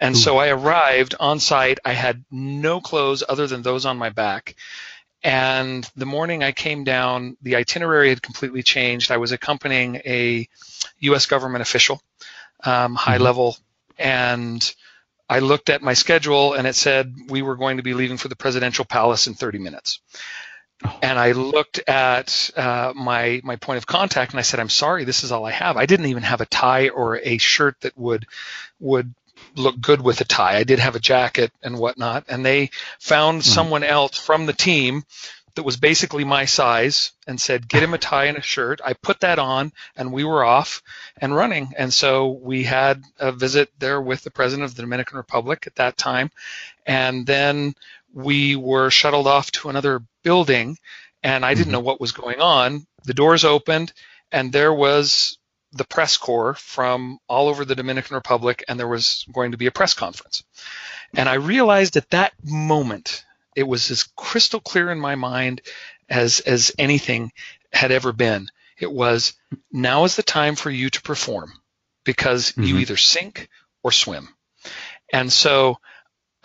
And 0.00 0.14
Ooh. 0.14 0.18
so 0.18 0.38
I 0.38 0.48
arrived 0.48 1.14
on 1.18 1.40
site. 1.40 1.78
I 1.84 1.92
had 1.92 2.24
no 2.30 2.80
clothes 2.80 3.22
other 3.28 3.46
than 3.46 3.62
those 3.62 3.86
on 3.86 3.98
my 3.98 4.10
back. 4.10 4.56
And 5.22 5.90
the 5.96 6.06
morning 6.06 6.44
I 6.44 6.52
came 6.52 6.84
down, 6.84 7.36
the 7.42 7.56
itinerary 7.56 8.10
had 8.10 8.22
completely 8.22 8.62
changed. 8.62 9.10
I 9.10 9.16
was 9.16 9.32
accompanying 9.32 9.96
a 10.04 10.48
U.S. 11.00 11.26
government 11.26 11.62
official, 11.62 12.00
um, 12.64 12.94
high 12.94 13.14
mm-hmm. 13.14 13.24
level, 13.24 13.56
and 13.98 14.74
I 15.28 15.40
looked 15.40 15.70
at 15.70 15.82
my 15.82 15.94
schedule 15.94 16.54
and 16.54 16.66
it 16.66 16.76
said 16.76 17.14
we 17.28 17.42
were 17.42 17.56
going 17.56 17.78
to 17.78 17.82
be 17.82 17.94
leaving 17.94 18.16
for 18.16 18.28
the 18.28 18.36
presidential 18.36 18.84
palace 18.84 19.26
in 19.26 19.34
30 19.34 19.58
minutes. 19.58 20.00
Oh. 20.84 20.98
And 21.02 21.18
I 21.18 21.32
looked 21.32 21.80
at 21.88 22.50
uh, 22.54 22.92
my 22.94 23.40
my 23.42 23.56
point 23.56 23.78
of 23.78 23.86
contact 23.86 24.32
and 24.32 24.38
I 24.38 24.42
said, 24.42 24.60
"I'm 24.60 24.68
sorry, 24.68 25.04
this 25.04 25.24
is 25.24 25.32
all 25.32 25.46
I 25.46 25.50
have. 25.50 25.78
I 25.78 25.86
didn't 25.86 26.06
even 26.06 26.22
have 26.22 26.42
a 26.42 26.46
tie 26.46 26.90
or 26.90 27.16
a 27.16 27.38
shirt 27.38 27.80
that 27.80 27.96
would 27.96 28.26
would 28.78 29.14
look 29.54 29.80
good 29.80 30.00
with 30.00 30.20
a 30.20 30.24
tie. 30.24 30.56
I 30.56 30.64
did 30.64 30.78
have 30.78 30.96
a 30.96 31.00
jacket 31.00 31.52
and 31.62 31.78
whatnot, 31.78 32.24
and 32.28 32.44
they 32.44 32.70
found 32.98 33.42
mm-hmm. 33.42 33.52
someone 33.52 33.84
else 33.84 34.18
from 34.18 34.46
the 34.46 34.52
team 34.52 35.04
that 35.56 35.64
was 35.64 35.78
basically 35.78 36.24
my 36.24 36.44
size 36.44 37.12
and 37.26 37.40
said, 37.40 37.66
get 37.66 37.82
him 37.82 37.94
a 37.94 37.98
tie 37.98 38.26
and 38.26 38.38
a 38.38 38.42
shirt. 38.42 38.80
I 38.84 38.92
put 38.92 39.20
that 39.20 39.38
on 39.38 39.72
and 39.96 40.12
we 40.12 40.22
were 40.22 40.44
off 40.44 40.82
and 41.16 41.34
running. 41.34 41.72
And 41.76 41.92
so 41.92 42.28
we 42.28 42.62
had 42.62 43.02
a 43.18 43.32
visit 43.32 43.70
there 43.78 44.00
with 44.00 44.22
the 44.22 44.30
president 44.30 44.68
of 44.68 44.74
the 44.76 44.82
Dominican 44.82 45.16
Republic 45.16 45.64
at 45.66 45.76
that 45.76 45.96
time. 45.96 46.30
And 46.84 47.26
then 47.26 47.74
we 48.12 48.54
were 48.54 48.90
shuttled 48.90 49.26
off 49.26 49.50
to 49.52 49.70
another 49.70 50.02
building 50.22 50.78
and 51.22 51.44
I 51.44 51.54
didn't 51.54 51.66
mm-hmm. 51.66 51.72
know 51.72 51.80
what 51.80 52.00
was 52.00 52.12
going 52.12 52.40
on. 52.40 52.86
The 53.04 53.14
doors 53.14 53.44
opened 53.44 53.94
and 54.30 54.52
there 54.52 54.74
was 54.74 55.38
the 55.72 55.84
press 55.84 56.16
corps 56.16 56.54
from 56.54 57.18
all 57.28 57.48
over 57.48 57.64
the 57.64 57.74
Dominican 57.74 58.14
Republic, 58.14 58.64
and 58.68 58.78
there 58.78 58.88
was 58.88 59.24
going 59.32 59.52
to 59.52 59.58
be 59.58 59.66
a 59.66 59.72
press 59.72 59.94
conference. 59.94 60.44
And 61.14 61.28
I 61.28 61.34
realized 61.34 61.96
at 61.96 62.10
that 62.10 62.32
moment, 62.42 63.24
it 63.54 63.64
was 63.64 63.90
as 63.90 64.04
crystal 64.16 64.60
clear 64.60 64.90
in 64.90 65.00
my 65.00 65.14
mind 65.14 65.62
as 66.08 66.40
as 66.40 66.72
anything 66.78 67.32
had 67.72 67.90
ever 67.90 68.12
been. 68.12 68.48
It 68.78 68.92
was 68.92 69.34
now 69.72 70.04
is 70.04 70.16
the 70.16 70.22
time 70.22 70.54
for 70.54 70.70
you 70.70 70.90
to 70.90 71.02
perform 71.02 71.52
because 72.04 72.52
mm-hmm. 72.52 72.64
you 72.64 72.78
either 72.78 72.96
sink 72.96 73.48
or 73.82 73.92
swim. 73.92 74.28
And 75.12 75.32
so 75.32 75.78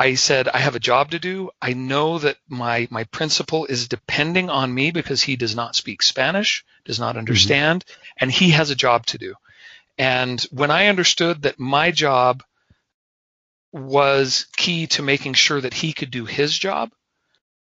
I 0.02 0.16
said, 0.16 0.48
I 0.48 0.58
have 0.58 0.76
a 0.76 0.80
job 0.80 1.12
to 1.12 1.20
do. 1.20 1.52
I 1.62 1.74
know 1.74 2.18
that 2.18 2.38
my, 2.50 2.88
my 2.90 3.04
principal 3.04 3.68
is 3.68 3.88
depending 3.88 4.50
on 4.50 4.74
me 4.74 4.90
because 4.90 5.22
he 5.22 5.36
does 5.36 5.56
not 5.56 5.76
speak 5.76 6.02
Spanish, 6.02 6.66
does 6.86 7.00
not 7.00 7.12
mm-hmm. 7.12 7.20
understand, 7.20 7.86
mm-hmm. 7.86 8.02
and 8.18 8.32
he 8.32 8.50
has 8.50 8.72
a 8.72 8.76
job 8.76 9.06
to 9.08 9.20
do. 9.20 9.36
And 10.00 10.42
when 10.50 10.72
I 10.72 10.88
understood 10.88 11.44
that 11.44 11.60
my 11.60 11.92
job 11.92 12.44
was 13.72 14.48
key 14.58 14.88
to 14.88 15.04
making 15.04 15.36
sure 15.36 15.62
that 15.62 15.76
he 15.76 15.94
could 15.94 16.10
do 16.10 16.26
his 16.26 16.58
job, 16.58 16.90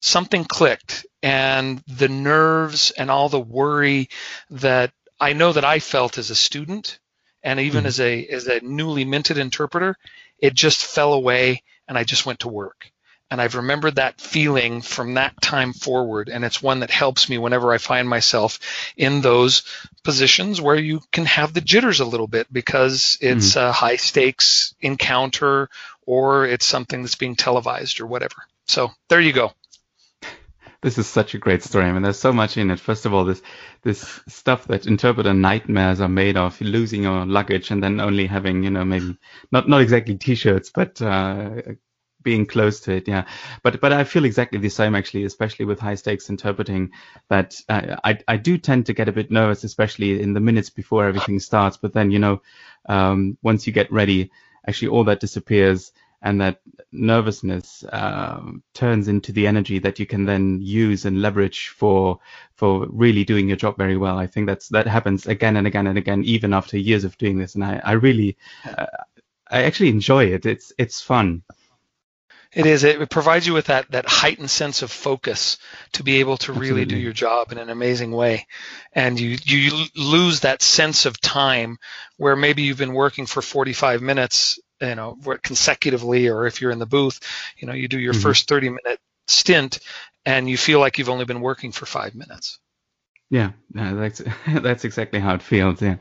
something 0.01 0.44
clicked 0.44 1.06
and 1.24 1.82
the 1.88 2.10
nerves 2.10 2.92
and 2.92 3.10
all 3.10 3.30
the 3.30 3.39
worry 3.39 4.10
that 4.50 4.92
I 5.22 5.32
know 5.32 5.54
that 5.54 5.63
I 5.63 5.80
felt 5.80 6.18
as 6.18 6.32
a 6.32 6.36
student 6.36 7.00
and 7.44 7.62
even 7.62 7.80
mm-hmm. 7.80 7.88
as 7.88 8.00
a 8.01 8.25
as 8.27 8.48
a 8.48 8.60
newly 8.60 9.06
minted 9.06 9.38
interpreter, 9.38 9.96
it 10.38 10.54
just 10.54 10.84
fell 10.84 11.13
away 11.13 11.63
and 11.88 11.98
I 11.98 12.04
just 12.04 12.25
went 12.25 12.39
to 12.39 12.50
work. 12.50 12.92
And 13.32 13.42
I've 13.42 13.56
remembered 13.56 13.96
that 13.96 14.22
feeling 14.22 14.82
from 14.82 15.15
that 15.15 15.42
time 15.42 15.74
forward. 15.74 16.30
And 16.30 16.46
it's 16.46 16.62
one 16.62 16.82
that 16.82 16.92
helps 16.92 17.27
me 17.27 17.39
whenever 17.39 17.74
I 17.74 17.80
find 17.80 18.08
myself 18.08 18.60
in 18.96 19.22
those 19.22 19.63
positions 20.04 20.62
where 20.62 20.75
you 20.75 21.01
can 21.12 21.25
have 21.25 21.54
the 21.54 21.62
jitters 21.62 22.00
a 22.00 22.06
little 22.06 22.27
bit 22.27 22.51
because 22.54 23.18
it's 23.22 23.56
mm-hmm. 23.56 23.68
a 23.68 23.72
high 23.72 23.96
stakes 23.96 24.75
encounter 24.80 25.70
or 26.06 26.46
it's 26.46 26.68
something 26.68 27.01
that's 27.01 27.15
being 27.15 27.36
televised 27.36 28.00
or 28.00 28.06
whatever. 28.06 28.36
So 28.68 28.92
there 29.10 29.22
you 29.22 29.34
go. 29.34 29.54
This 30.86 31.00
is 31.00 31.08
such 31.08 31.34
a 31.34 31.39
great 31.39 31.63
story. 31.63 31.86
I 31.86 31.92
mean, 31.92 32.04
there's 32.04 32.20
so 32.20 32.32
much 32.32 32.58
in 32.58 32.70
it. 32.70 32.80
First 32.80 33.08
of 33.08 33.13
all, 33.15 33.25
this 33.25 33.42
this 33.82 34.22
stuff 34.27 34.68
that 34.68 34.86
interpreter 34.86 35.34
nightmares 35.34 36.00
are 36.00 36.08
made 36.08 36.38
of, 36.38 36.62
losing 36.62 37.01
your 37.01 37.25
luggage 37.25 37.72
and 37.72 37.82
then 37.82 38.00
only 38.00 38.27
having, 38.27 38.62
you 38.62 38.70
know, 38.70 38.86
maybe 38.86 39.18
not 39.51 39.68
not 39.68 39.82
exactly 39.82 40.15
t-shirts, 40.15 40.70
but 40.70 41.01
uh, 41.01 41.50
being 42.22 42.46
close 42.46 42.82
to 42.82 42.92
it. 42.92 43.08
Yeah, 43.08 43.25
but 43.63 43.82
but 43.82 43.94
I 43.94 44.04
feel 44.04 44.25
exactly 44.25 44.60
the 44.60 44.70
same 44.70 44.94
actually, 44.94 45.24
especially 45.24 45.65
with 45.65 45.80
high 45.80 45.96
stakes 45.96 46.30
interpreting. 46.30 46.92
That 47.30 47.60
uh, 47.68 47.96
I 48.04 48.20
I 48.27 48.38
do 48.38 48.60
tend 48.60 48.86
to 48.86 48.94
get 48.94 49.10
a 49.10 49.12
bit 49.12 49.32
nervous, 49.32 49.63
especially 49.63 50.22
in 50.22 50.34
the 50.34 50.39
minutes 50.39 50.70
before 50.70 51.08
everything 51.08 51.39
starts. 51.39 51.77
But 51.77 51.94
then 51.94 52.12
you 52.12 52.20
know, 52.20 52.44
um, 52.88 53.39
once 53.42 53.65
you 53.65 53.74
get 53.74 53.92
ready, 53.92 54.30
actually 54.68 54.89
all 54.89 55.06
that 55.06 55.20
disappears 55.20 55.94
and 56.25 56.41
that 56.41 56.60
nervousness 56.91 57.84
uh, 57.84 58.41
turns 58.74 59.08
into 59.08 59.32
the 59.32 59.46
energy 59.46 59.77
that 59.77 60.00
you 60.00 60.08
can 60.08 60.25
then 60.25 60.60
use 60.60 61.05
and 61.05 61.22
leverage 61.22 61.70
for 61.70 62.20
for 62.55 62.88
really 62.89 63.24
doing 63.24 63.48
your 63.48 63.58
job 63.58 63.77
very 63.77 63.96
well. 63.96 64.17
I 64.17 64.25
think 64.25 64.48
that's 64.48 64.67
that 64.70 64.88
happens 64.88 65.27
again 65.27 65.55
and 65.55 65.67
again 65.67 65.86
and 65.86 66.00
again, 66.00 66.24
even 66.24 66.51
after 66.53 66.79
years 66.79 67.03
of 67.03 67.17
doing 67.20 67.38
this. 67.38 67.53
And 67.53 67.63
I, 67.63 67.79
I 67.84 67.91
really, 67.91 68.38
uh, 68.65 68.88
I 69.50 69.63
actually 69.63 69.89
enjoy 69.89 70.25
it. 70.25 70.48
It's 70.48 70.74
it's 70.79 71.00
fun. 71.00 71.44
It 72.51 72.65
is. 72.65 72.84
It 72.84 73.10
provides 73.10 73.46
you 73.46 73.53
with 73.53 73.67
that 73.67 73.91
that 73.91 74.08
heightened 74.08 74.50
sense 74.50 74.82
of 74.82 74.89
focus 74.89 75.60
to 75.91 76.01
be 76.01 76.22
able 76.22 76.38
to 76.38 76.53
Absolutely. 76.53 76.72
really 76.72 76.86
do 76.86 76.98
your 76.98 77.13
job 77.13 77.51
in 77.51 77.60
an 77.60 77.70
amazing 77.70 78.12
way, 78.12 78.48
and 78.94 79.20
you 79.20 79.38
you 79.44 79.86
lose 79.96 80.39
that 80.39 80.63
sense 80.63 81.05
of 81.05 81.22
time 81.22 81.77
where 82.17 82.36
maybe 82.36 82.63
you've 82.63 82.79
been 82.79 82.94
working 82.94 83.27
for 83.27 83.44
45 83.44 84.01
minutes 84.01 84.58
you 84.86 84.96
know 84.96 85.18
consecutively 85.44 86.27
or 86.30 86.46
if 86.46 86.62
you're 86.62 86.72
in 86.72 86.80
the 86.80 86.86
booth 86.86 87.20
you 87.58 87.68
know 87.68 87.74
you 87.74 87.88
do 87.88 88.00
your 88.00 88.13
mm-hmm. 88.13 88.22
first 88.22 88.48
30 88.48 88.70
minute 88.70 89.00
stint 89.27 89.80
and 90.25 90.50
you 90.50 90.58
feel 90.58 90.80
like 90.80 90.98
you've 90.98 91.10
only 91.10 91.25
been 91.25 91.42
working 91.42 91.72
for 91.72 91.86
five 91.86 92.15
minutes. 92.15 92.60
Yeah. 93.30 93.51
That's 93.72 94.22
that's 94.48 94.86
exactly 94.86 95.20
how 95.20 95.36
it 95.36 95.42
feels 95.42 95.82
yeah. 95.82 95.98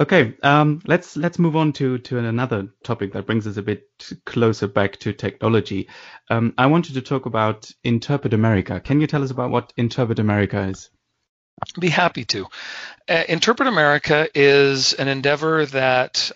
Okay 0.00 0.34
um, 0.42 0.80
let's 0.86 1.16
let's 1.16 1.38
move 1.38 1.54
on 1.54 1.72
to 1.74 1.98
to 1.98 2.18
another 2.18 2.68
topic 2.82 3.12
that 3.12 3.26
brings 3.26 3.46
us 3.46 3.56
a 3.56 3.62
bit 3.62 3.88
closer 4.24 4.66
back 4.66 4.96
to 4.98 5.12
technology. 5.12 5.88
Um, 6.30 6.54
i 6.58 6.66
wanted 6.66 6.94
to 6.94 7.02
talk 7.02 7.26
about 7.26 7.70
interpret 7.84 8.34
america. 8.34 8.80
Can 8.80 9.00
you 9.00 9.06
tell 9.06 9.22
us 9.22 9.30
about 9.30 9.50
what 9.50 9.72
interpret 9.76 10.18
america 10.18 10.62
is? 10.62 10.90
Be 11.78 11.88
happy 11.88 12.24
to. 12.26 12.46
Uh, 13.08 13.22
Interpret 13.28 13.68
America 13.68 14.28
is 14.34 14.92
an 14.92 15.06
endeavor 15.06 15.64
that 15.66 16.32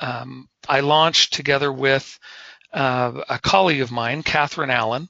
um, 0.00 0.48
I 0.68 0.80
launched 0.80 1.32
together 1.32 1.72
with 1.72 2.18
uh, 2.74 3.22
a 3.28 3.38
colleague 3.38 3.80
of 3.80 3.92
mine, 3.92 4.24
Katharine 4.24 4.70
Allen, 4.70 5.08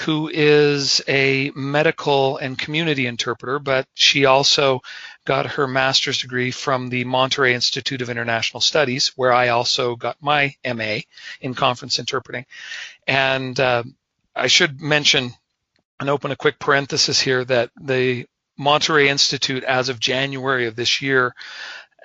who 0.00 0.28
is 0.32 1.02
a 1.08 1.50
medical 1.54 2.36
and 2.36 2.58
community 2.58 3.06
interpreter, 3.06 3.58
but 3.58 3.86
she 3.94 4.26
also 4.26 4.82
got 5.24 5.46
her 5.46 5.66
master's 5.66 6.18
degree 6.18 6.50
from 6.50 6.90
the 6.90 7.04
Monterey 7.04 7.54
Institute 7.54 8.02
of 8.02 8.10
International 8.10 8.60
Studies, 8.60 9.12
where 9.16 9.32
I 9.32 9.48
also 9.48 9.96
got 9.96 10.16
my 10.20 10.54
MA 10.64 10.98
in 11.40 11.54
conference 11.54 11.98
interpreting. 11.98 12.44
And 13.06 13.58
uh, 13.58 13.84
I 14.34 14.48
should 14.48 14.80
mention 14.80 15.32
and 15.98 16.10
open 16.10 16.30
a 16.30 16.36
quick 16.36 16.58
parenthesis 16.58 17.18
here 17.18 17.42
that 17.46 17.70
the 17.80 18.26
Monterey 18.58 19.08
Institute, 19.08 19.64
as 19.64 19.88
of 19.88 20.00
January 20.00 20.66
of 20.66 20.76
this 20.76 21.00
year, 21.00 21.34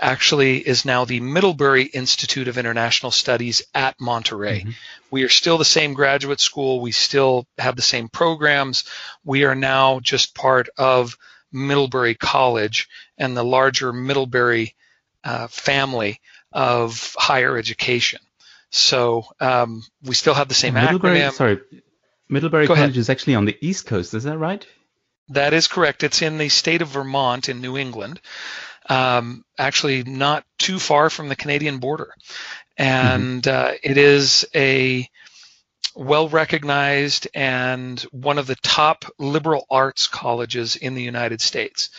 actually 0.02 0.58
is 0.58 0.84
now 0.84 1.06
the 1.06 1.20
Middlebury 1.20 1.84
Institute 1.84 2.48
of 2.48 2.58
International 2.58 3.12
Studies 3.12 3.62
at 3.74 4.00
Monterey. 4.02 4.62
Mm-hmm. 4.62 4.72
We 5.12 5.24
are 5.24 5.30
still 5.30 5.58
the 5.58 5.66
same 5.66 5.94
graduate 5.94 6.40
school. 6.40 6.82
We 6.82 6.92
still 6.92 7.46
have 7.58 7.76
the 7.76 7.82
same 7.82 8.10
programs. 8.10 8.84
We 9.24 9.46
are 9.46 9.56
now 9.56 10.00
just 10.00 10.34
part 10.36 10.70
of 10.78 11.18
Middlebury 11.52 12.16
College 12.16 12.90
and 13.18 13.38
the 13.38 13.44
larger 13.44 13.94
Middlebury 13.94 14.76
uh, 15.24 15.48
family 15.48 16.20
of 16.52 17.16
higher 17.18 17.58
education. 17.58 18.22
So 18.72 19.26
um, 19.40 19.84
we 20.04 20.16
still 20.16 20.34
have 20.34 20.48
the 20.48 20.54
same 20.54 20.74
Middlebury, 20.74 21.20
acronym. 21.20 21.34
Sorry, 21.34 21.60
Middlebury 22.30 22.68
Go 22.68 22.76
College 22.76 22.92
ahead. 22.92 22.98
is 22.98 23.10
actually 23.10 23.36
on 23.36 23.46
the 23.46 23.58
East 23.62 23.86
Coast. 23.86 24.14
Is 24.14 24.24
that 24.24 24.38
right? 24.38 24.66
That 25.30 25.54
is 25.54 25.68
correct. 25.68 26.04
It's 26.04 26.22
in 26.22 26.38
the 26.38 26.50
state 26.50 26.82
of 26.82 26.90
Vermont 26.90 27.48
in 27.48 27.62
New 27.62 27.78
England 27.78 28.20
um, 28.90 29.44
actually 29.58 30.04
not 30.04 30.46
too 30.58 30.80
far 30.80 31.10
from 31.10 31.30
the 31.30 31.36
Canadian 31.36 31.80
border. 31.80 32.14
And 32.78 33.44
mm-hmm. 33.44 33.74
uh, 33.74 33.74
it 33.84 33.98
is 33.98 34.46
a 34.56 35.08
well 35.96 36.30
recognized 36.30 37.28
and 37.34 38.00
one 38.12 38.38
of 38.38 38.48
the 38.48 38.56
top 38.56 39.06
liberal 39.20 39.66
arts 39.70 40.08
colleges 40.08 40.76
in 40.76 40.96
the 40.96 41.04
United 41.04 41.42
States. 41.42 41.90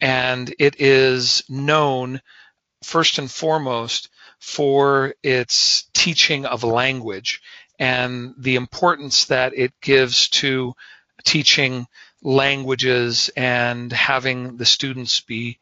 And 0.00 0.52
it 0.58 0.80
is 0.80 1.44
known 1.48 2.20
first 2.82 3.18
and 3.18 3.30
foremost 3.30 4.08
for 4.40 5.14
its 5.22 5.84
teaching 5.92 6.46
of 6.46 6.64
language 6.64 7.42
and 7.78 8.34
the 8.38 8.56
importance 8.56 9.26
that 9.26 9.52
it 9.54 9.72
gives 9.80 10.28
to 10.28 10.74
teaching 11.24 11.86
languages 12.22 13.30
and 13.36 13.92
having 13.92 14.56
the 14.56 14.66
students 14.66 15.20
be 15.20 15.58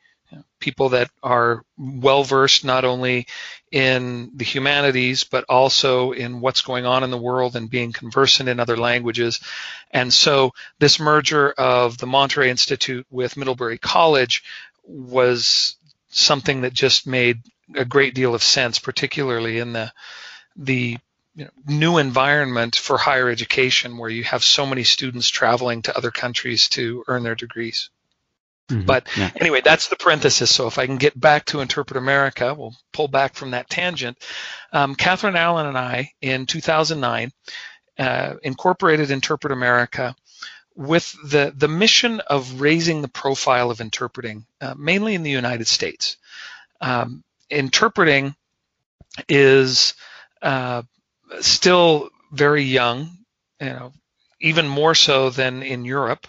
people 0.61 0.91
that 0.91 1.11
are 1.23 1.63
well 1.77 2.25
versed 2.25 2.65
not 2.65 2.85
only 2.85 3.27
in 3.71 4.31
the 4.35 4.45
humanities 4.45 5.25
but 5.25 5.45
also 5.49 6.13
in 6.13 6.41
what's 6.41 6.63
going 6.63 6.85
on 6.85 7.05
in 7.05 7.11
the 7.11 7.19
world 7.19 7.57
and 7.57 7.71
being 7.71 7.93
conversant 7.93 8.49
in 8.49 8.61
other 8.61 8.77
languages. 8.77 9.41
And 9.91 10.13
so 10.13 10.53
this 10.79 10.99
merger 10.99 11.53
of 11.53 11.99
the 11.99 12.07
Monterey 12.07 12.51
Institute 12.51 13.07
with 13.11 13.37
Middlebury 13.37 13.79
College 13.79 14.43
was 14.85 15.77
something 16.09 16.63
that 16.63 16.73
just 16.73 17.07
made 17.07 17.41
a 17.75 17.85
great 17.85 18.15
deal 18.15 18.35
of 18.35 18.43
sense, 18.43 18.79
particularly 18.79 19.59
in 19.59 19.73
the 19.73 19.93
the 20.57 20.99
you 21.35 21.45
know, 21.45 21.51
new 21.67 21.99
environment 21.99 22.75
for 22.75 22.99
higher 22.99 23.29
education 23.29 23.97
where 23.97 24.11
you 24.11 24.25
have 24.25 24.43
so 24.43 24.67
many 24.67 24.83
students 24.83 25.29
traveling 25.29 25.83
to 25.83 25.97
other 25.97 26.11
countries 26.11 26.69
to 26.71 27.05
earn 27.07 27.23
their 27.23 27.37
degrees. 27.37 27.91
Mm-hmm. 28.69 28.87
But 28.87 29.09
yeah. 29.17 29.31
anyway, 29.37 29.63
that's 29.63 29.89
the 29.89 29.97
parenthesis. 29.97 30.55
So 30.55 30.67
if 30.67 30.79
I 30.79 30.87
can 30.87 30.99
get 30.99 31.19
back 31.19 31.47
to 31.47 31.61
Interpret 31.61 31.97
America, 31.97 32.55
we'll 32.55 32.77
pull 32.93 33.09
back 33.09 33.35
from 33.35 33.53
that 33.53 33.71
tangent. 33.71 34.19
Um, 34.73 34.95
Katharine 34.95 35.37
Allen 35.37 35.67
and 35.67 35.79
I, 35.79 36.13
in 36.21 36.47
2009, 36.47 37.33
uh, 37.99 38.35
incorporated 38.43 39.11
Interpret 39.11 39.53
America 39.53 40.15
with 40.77 41.13
the, 41.25 41.53
the 41.57 41.67
mission 41.67 42.21
of 42.21 42.61
raising 42.61 43.03
the 43.03 43.09
profile 43.09 43.71
of 43.71 43.81
interpreting, 43.81 44.47
uh, 44.61 44.75
mainly 44.77 45.15
in 45.15 45.25
the 45.25 45.31
United 45.31 45.67
States. 45.67 46.17
Um, 46.81 47.25
interpreting 47.51 48.37
is 49.29 49.95
uh, 50.43 50.83
still 51.41 52.11
very 52.31 52.63
young, 52.63 53.11
you 53.61 53.67
know, 53.67 53.93
even 54.41 54.69
more 54.69 54.95
so 54.95 55.31
than 55.31 55.63
in 55.63 55.85
Europe. 55.85 56.27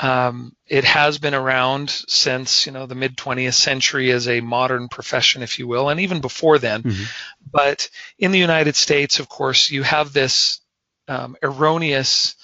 Um, 0.00 0.54
it 0.66 0.84
has 0.84 1.18
been 1.18 1.34
around 1.34 1.90
since 1.90 2.66
you 2.66 2.72
know 2.72 2.86
the 2.86 2.94
mid 2.94 3.16
20th 3.16 3.54
century 3.54 4.10
as 4.12 4.28
a 4.28 4.40
modern 4.40 4.88
profession, 4.88 5.42
if 5.42 5.58
you 5.58 5.66
will, 5.66 5.88
and 5.88 6.00
even 6.00 6.20
before 6.20 6.58
then. 6.58 6.82
Mm-hmm. 6.82 7.04
But 7.50 7.90
in 8.18 8.30
the 8.30 8.38
United 8.38 8.76
States, 8.76 9.18
of 9.18 9.28
course, 9.28 9.70
you 9.70 9.82
have 9.82 10.12
this 10.12 10.60
um, 11.08 11.36
erroneous 11.42 12.36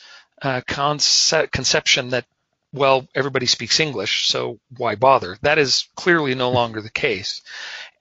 uh, 0.42 0.62
concept, 0.66 1.52
conception 1.52 2.10
that 2.10 2.24
well 2.72 3.06
everybody 3.14 3.46
speaks 3.46 3.78
English, 3.78 4.26
so 4.26 4.58
why 4.76 4.96
bother? 4.96 5.38
That 5.42 5.58
is 5.58 5.86
clearly 5.94 6.34
no 6.34 6.50
longer 6.50 6.80
the 6.80 6.90
case 6.90 7.42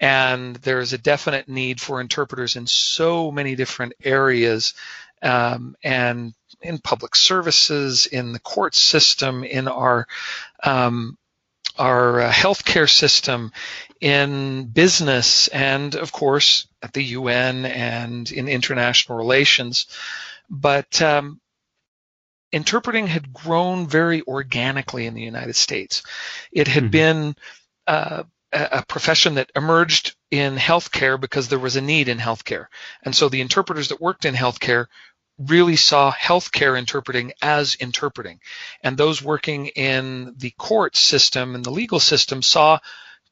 and 0.04 0.58
there 0.58 0.82
is 0.82 0.92
a 0.92 0.98
definite 0.98 1.48
need 1.48 1.80
for 1.80 2.02
interpreters 2.02 2.58
in 2.58 2.68
so 2.68 3.32
many 3.32 3.56
different 3.56 3.94
areas 4.04 4.74
um, 5.24 5.76
and 5.84 6.34
in 6.62 6.78
public 6.78 7.16
services, 7.16 8.06
in 8.06 8.34
the 8.34 8.40
court 8.40 8.76
system, 8.76 9.44
in 9.44 9.68
our 9.68 10.08
um, 10.64 11.18
our 11.78 12.22
uh, 12.22 12.32
healthcare 12.32 12.90
system, 12.90 13.52
in 14.00 14.66
business, 14.66 15.48
and 15.48 15.96
of 15.96 16.12
course 16.12 16.68
at 16.82 16.94
the 16.94 17.04
UN 17.04 17.66
and 17.66 18.32
in 18.32 18.48
international 18.48 19.18
relations. 19.18 19.88
But 20.50 21.02
um, 21.02 21.40
interpreting 22.52 23.08
had 23.08 23.34
grown 23.34 23.88
very 23.88 24.22
organically 24.22 25.08
in 25.08 25.16
the 25.16 25.22
United 25.22 25.56
States. 25.56 26.04
It 26.52 26.68
had 26.68 26.84
mm-hmm. 26.84 26.92
been 26.92 27.36
uh, 27.88 28.24
a 28.54 28.86
profession 28.88 29.36
that 29.36 29.52
emerged 29.56 30.16
in 30.30 30.56
healthcare 30.56 31.20
because 31.20 31.48
there 31.48 31.60
was 31.60 31.76
a 31.76 31.82
need 31.82 32.08
in 32.08 32.20
healthcare. 32.20 32.68
And 33.02 33.16
so 33.16 33.28
the 33.28 33.42
interpreters 33.42 33.90
that 33.90 34.00
worked 34.00 34.26
in 34.26 34.36
healthcare 34.36 34.86
really 35.38 35.76
saw 35.76 36.12
healthcare 36.12 36.78
interpreting 36.78 37.34
as 37.42 37.76
interpreting. 37.76 38.40
And 38.84 38.98
those 38.98 39.22
working 39.22 39.68
in 39.68 40.36
the 40.38 40.52
court 40.52 40.96
system 40.96 41.56
and 41.56 41.64
the 41.64 41.72
legal 41.72 42.00
system 42.00 42.42
saw 42.42 42.80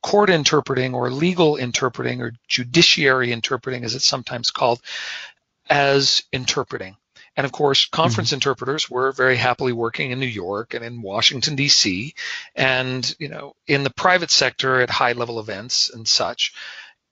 court 0.01 0.29
interpreting 0.29 0.93
or 0.95 1.11
legal 1.11 1.57
interpreting 1.57 2.21
or 2.21 2.33
judiciary 2.47 3.31
interpreting 3.31 3.83
as 3.83 3.95
it's 3.95 4.05
sometimes 4.05 4.49
called 4.51 4.81
as 5.69 6.23
interpreting. 6.31 6.97
And 7.37 7.45
of 7.45 7.51
course, 7.51 7.85
conference 7.85 8.29
mm-hmm. 8.29 8.35
interpreters 8.35 8.89
were 8.89 9.11
very 9.13 9.37
happily 9.37 9.71
working 9.71 10.11
in 10.11 10.19
New 10.19 10.25
York 10.25 10.73
and 10.73 10.83
in 10.83 11.01
Washington 11.01 11.55
D.C. 11.55 12.13
and 12.55 13.15
you 13.19 13.29
know 13.29 13.55
in 13.67 13.83
the 13.83 13.89
private 13.89 14.31
sector 14.31 14.81
at 14.81 14.89
high 14.89 15.13
level 15.13 15.39
events 15.39 15.89
and 15.89 16.07
such. 16.07 16.53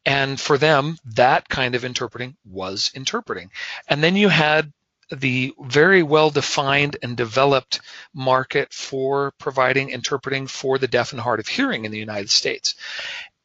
And 0.06 0.40
for 0.40 0.58
them, 0.58 0.98
that 1.16 1.48
kind 1.48 1.76
of 1.76 1.86
interpreting 1.86 2.36
was 2.46 2.92
interpreting. 2.96 3.52
And 3.88 4.04
then 4.04 4.16
you 4.16 4.30
had 4.30 4.72
the 5.12 5.54
very 5.60 6.04
well 6.04 6.30
defined 6.30 6.98
and 7.02 7.18
developed 7.18 7.82
market 8.14 8.74
for 8.74 9.34
providing 9.40 9.90
interpreting 9.90 10.48
for 10.48 10.78
the 10.78 10.88
deaf 10.88 11.12
and 11.12 11.22
hard 11.22 11.40
of 11.40 11.48
hearing 11.48 11.86
in 11.86 11.92
the 11.92 12.00
United 12.00 12.30
States. 12.30 12.76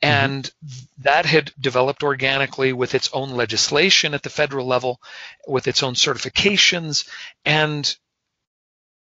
Mm-hmm. 0.02 0.24
And 0.24 0.50
that 0.98 1.26
had 1.26 1.52
developed 1.58 2.02
organically 2.02 2.72
with 2.72 2.94
its 2.94 3.10
own 3.12 3.30
legislation 3.30 4.14
at 4.14 4.22
the 4.22 4.30
federal 4.30 4.66
level, 4.66 5.00
with 5.46 5.66
its 5.66 5.82
own 5.82 5.94
certifications, 5.94 7.08
and 7.44 7.96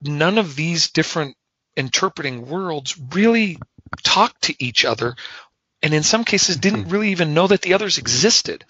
none 0.02 0.38
of 0.38 0.56
these 0.56 0.90
different 0.90 1.38
interpreting 1.76 2.48
worlds 2.48 3.00
really 3.14 3.58
talk 4.04 4.38
to 4.42 4.64
each 4.64 4.84
other 4.84 5.16
and 5.84 5.94
in 5.94 6.04
some 6.04 6.24
cases 6.24 6.58
didn't 6.58 6.84
mm-hmm. 6.84 6.92
really 6.92 7.10
even 7.12 7.34
know 7.34 7.48
that 7.48 7.62
the 7.62 7.74
others 7.74 7.98
existed. 7.98 8.64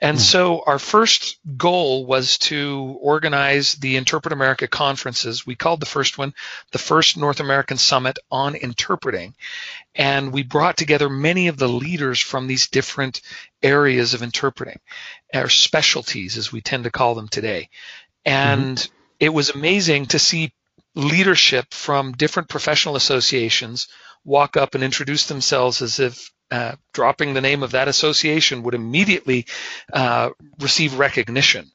And 0.00 0.16
hmm. 0.16 0.22
so 0.22 0.62
our 0.66 0.78
first 0.78 1.38
goal 1.56 2.06
was 2.06 2.38
to 2.38 2.96
organize 3.00 3.74
the 3.74 3.96
Interpret 3.96 4.32
America 4.32 4.66
conferences. 4.66 5.46
We 5.46 5.54
called 5.54 5.80
the 5.80 5.86
first 5.86 6.16
one 6.16 6.34
the 6.72 6.78
first 6.78 7.16
North 7.16 7.40
American 7.40 7.76
Summit 7.76 8.18
on 8.30 8.54
Interpreting. 8.54 9.34
And 9.94 10.32
we 10.32 10.42
brought 10.42 10.76
together 10.76 11.10
many 11.10 11.48
of 11.48 11.58
the 11.58 11.68
leaders 11.68 12.20
from 12.20 12.46
these 12.46 12.68
different 12.68 13.20
areas 13.62 14.14
of 14.14 14.22
interpreting, 14.22 14.80
or 15.34 15.48
specialties 15.48 16.36
as 16.36 16.52
we 16.52 16.60
tend 16.60 16.84
to 16.84 16.90
call 16.90 17.14
them 17.14 17.28
today. 17.28 17.68
And 18.24 18.76
mm-hmm. 18.76 18.94
it 19.20 19.30
was 19.30 19.50
amazing 19.50 20.06
to 20.06 20.18
see 20.18 20.52
leadership 20.94 21.72
from 21.72 22.12
different 22.12 22.48
professional 22.48 22.96
associations 22.96 23.88
walk 24.24 24.56
up 24.56 24.74
and 24.74 24.82
introduce 24.82 25.26
themselves 25.26 25.82
as 25.82 26.00
if 26.00 26.32
uh, 26.50 26.76
dropping 26.92 27.34
the 27.34 27.40
name 27.40 27.62
of 27.62 27.72
that 27.72 27.88
association 27.88 28.62
would 28.62 28.74
immediately 28.74 29.46
uh, 29.92 30.30
receive 30.60 30.98
recognition. 30.98 31.70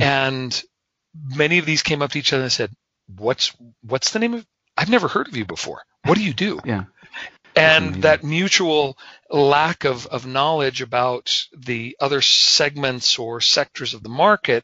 And 0.00 0.62
many 1.14 1.58
of 1.58 1.66
these 1.66 1.82
came 1.82 2.02
up 2.02 2.12
to 2.12 2.18
each 2.18 2.32
other 2.32 2.44
and 2.44 2.52
said, 2.52 2.70
"What's 3.06 3.52
what's 3.82 4.12
the 4.12 4.18
name 4.18 4.34
of? 4.34 4.46
I've 4.76 4.90
never 4.90 5.08
heard 5.08 5.28
of 5.28 5.36
you 5.36 5.44
before. 5.44 5.82
What 6.04 6.16
do 6.16 6.24
you 6.24 6.34
do?" 6.34 6.60
Yeah. 6.64 6.84
And 7.56 8.02
that 8.02 8.22
mutual 8.22 8.98
lack 9.30 9.84
of, 9.84 10.06
of 10.06 10.26
knowledge 10.26 10.82
about 10.82 11.46
the 11.56 11.96
other 11.98 12.20
segments 12.20 13.18
or 13.18 13.40
sectors 13.40 13.94
of 13.94 14.02
the 14.02 14.10
market 14.10 14.62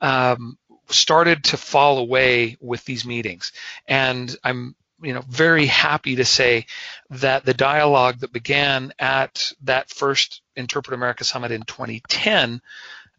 um, 0.00 0.56
started 0.88 1.44
to 1.44 1.56
fall 1.56 1.98
away 1.98 2.56
with 2.60 2.84
these 2.84 3.04
meetings. 3.04 3.50
And 3.86 4.34
I'm 4.44 4.76
you 5.02 5.14
know 5.14 5.22
very 5.28 5.66
happy 5.66 6.16
to 6.16 6.24
say 6.24 6.66
that 7.10 7.44
the 7.44 7.54
dialogue 7.54 8.20
that 8.20 8.32
began 8.32 8.92
at 8.98 9.52
that 9.62 9.90
first 9.90 10.42
Interpret 10.56 10.94
America 10.94 11.24
Summit 11.24 11.52
in 11.52 11.62
2010 11.62 12.60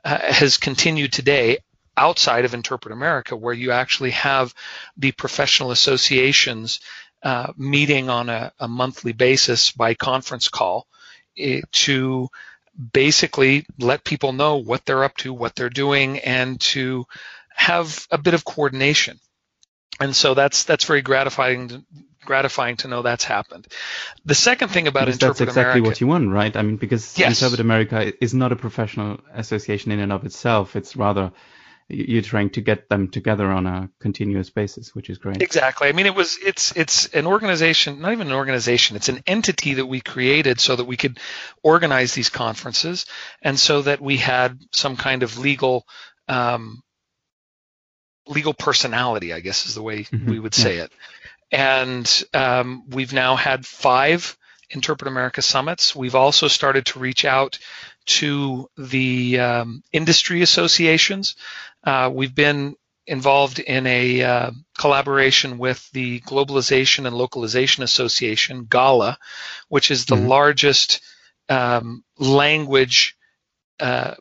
uh, 0.03 0.17
has 0.17 0.57
continued 0.57 1.13
today 1.13 1.57
outside 1.95 2.45
of 2.45 2.53
Interpret 2.53 2.93
America, 2.93 3.35
where 3.35 3.53
you 3.53 3.71
actually 3.71 4.11
have 4.11 4.53
the 4.97 5.11
professional 5.11 5.71
associations 5.71 6.79
uh, 7.23 7.51
meeting 7.57 8.09
on 8.09 8.29
a, 8.29 8.53
a, 8.59 8.67
monthly 8.67 9.11
basis 9.11 9.71
by 9.71 9.93
conference 9.93 10.47
call 10.47 10.87
eh, 11.37 11.59
to 11.73 12.29
basically 12.93 13.65
let 13.77 14.05
people 14.05 14.31
know 14.31 14.55
what 14.55 14.85
they're 14.85 15.03
up 15.03 15.17
to, 15.17 15.33
what 15.33 15.53
they're 15.53 15.69
doing, 15.69 16.19
and 16.19 16.61
to 16.61 17.05
have 17.49 18.07
a 18.09 18.17
bit 18.17 18.33
of 18.33 18.45
coordination 18.45 19.19
and 19.99 20.15
so 20.15 20.33
that's 20.33 20.63
that's 20.63 20.85
very 20.85 21.01
gratifying 21.01 21.67
to, 21.69 21.83
gratifying 22.25 22.77
to 22.77 22.87
know 22.87 23.01
that's 23.01 23.23
happened. 23.23 23.67
The 24.25 24.35
second 24.35 24.69
thing 24.69 24.87
about 24.87 25.05
because 25.05 25.15
Interpret 25.15 25.37
that's 25.37 25.49
exactly 25.49 25.79
America, 25.79 25.89
what 25.89 26.01
you 26.01 26.07
want, 26.07 26.29
right? 26.29 26.55
I 26.55 26.61
mean, 26.61 26.77
because 26.77 27.17
yes. 27.17 27.41
Interpret 27.41 27.59
America 27.59 28.13
is 28.23 28.33
not 28.33 28.51
a 28.51 28.55
professional 28.55 29.19
association 29.33 29.91
in 29.91 29.99
and 29.99 30.11
of 30.11 30.25
itself. 30.25 30.75
It's 30.75 30.95
rather 30.95 31.31
you're 31.89 32.21
trying 32.21 32.51
to 32.51 32.61
get 32.61 32.87
them 32.87 33.07
together 33.07 33.47
on 33.47 33.65
a 33.65 33.89
continuous 33.99 34.51
basis, 34.51 34.93
which 34.93 35.09
is 35.09 35.17
great. 35.17 35.41
Exactly. 35.41 35.87
I 35.87 35.91
mean, 35.91 36.05
it 36.05 36.13
was 36.13 36.37
it's 36.45 36.71
it's 36.77 37.07
an 37.07 37.25
organization, 37.25 37.99
not 37.99 38.11
even 38.11 38.27
an 38.27 38.33
organization. 38.33 38.95
It's 38.95 39.09
an 39.09 39.23
entity 39.25 39.75
that 39.75 39.87
we 39.87 39.99
created 39.99 40.59
so 40.59 40.75
that 40.75 40.85
we 40.85 40.97
could 40.97 41.19
organize 41.63 42.13
these 42.13 42.29
conferences, 42.29 43.07
and 43.41 43.59
so 43.59 43.81
that 43.81 44.01
we 44.01 44.17
had 44.17 44.59
some 44.71 44.97
kind 44.97 45.23
of 45.23 45.39
legal 45.39 45.87
um, 46.27 46.83
legal 48.29 48.53
personality, 48.53 49.33
I 49.33 49.41
guess 49.41 49.65
is 49.65 49.75
the 49.75 49.81
way 49.81 50.03
mm-hmm. 50.03 50.29
we 50.29 50.39
would 50.39 50.53
say 50.53 50.77
yeah. 50.77 50.83
it. 50.83 50.91
And 51.51 52.23
um, 52.33 52.83
we've 52.89 53.13
now 53.13 53.35
had 53.35 53.65
five 53.65 54.37
Interpret 54.69 55.07
America 55.07 55.41
summits. 55.41 55.95
We've 55.95 56.15
also 56.15 56.47
started 56.47 56.85
to 56.87 56.99
reach 56.99 57.25
out 57.25 57.57
to 58.05 58.69
the 58.77 59.39
um, 59.39 59.83
industry 59.91 60.43
associations. 60.43 61.35
Uh, 61.83 62.11
we've 62.13 62.35
been 62.35 62.75
involved 63.07 63.57
in 63.57 63.87
a 63.87 64.21
uh, 64.21 64.51
collaboration 64.77 65.57
with 65.57 65.89
the 65.91 66.19
Globalization 66.21 67.07
and 67.07 67.15
Localization 67.15 67.83
Association, 67.83 68.67
GALA, 68.69 69.17
which 69.69 69.89
is 69.89 70.05
the 70.05 70.15
mm-hmm. 70.15 70.27
largest 70.27 71.01
um, 71.49 72.03
language 72.19 73.17
uh, 73.79 74.13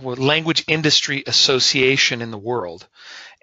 language 0.00 0.64
industry 0.68 1.22
association 1.26 2.22
in 2.22 2.30
the 2.30 2.38
world. 2.38 2.86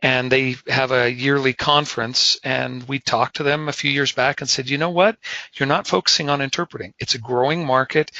And 0.01 0.31
they 0.31 0.55
have 0.67 0.93
a 0.93 1.12
yearly 1.12 1.51
conference 1.51 2.39
and 2.41 2.88
we 2.88 2.99
talked 2.99 3.35
to 3.35 3.43
them 3.43 3.67
a 3.67 3.73
few 3.73 3.91
years 3.91 4.13
back 4.13 4.39
and 4.39 4.49
said 4.49 4.69
you 4.69 4.77
know 4.77 4.91
what? 4.91 5.17
You're 5.55 5.67
not 5.67 5.88
focusing 5.88 6.29
on 6.29 6.41
interpreting. 6.41 6.93
It's 6.99 7.15
a 7.15 7.19
growing 7.19 7.65
market 7.65 8.12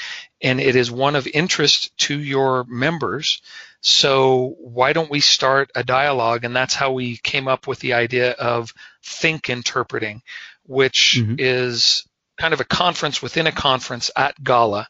and 0.42 0.60
it 0.60 0.76
is 0.76 0.92
one 0.92 1.16
of 1.16 1.26
interest 1.26 1.98
to 2.00 2.20
your 2.20 2.66
members. 2.66 3.42
So 3.80 4.58
why 4.60 4.92
don't 4.92 5.10
we 5.10 5.22
start 5.22 5.72
a 5.74 5.86
dialogue? 5.86 6.44
And 6.44 6.54
that's 6.54 6.76
how 6.76 6.92
we 6.92 7.16
came 7.16 7.48
up 7.48 7.66
with 7.66 7.80
the 7.80 7.94
idea 7.94 8.32
of 8.32 8.74
think 9.02 9.50
interpreting 9.50 10.22
which 10.70 11.18
mm-hmm. 11.20 11.36
is 11.40 12.08
kind 12.38 12.54
of 12.54 12.62
a 12.62 12.64
conference 12.66 13.24
within 13.24 13.48
a 13.48 13.52
conference 13.52 14.12
at 14.16 14.42
GALA 14.42 14.88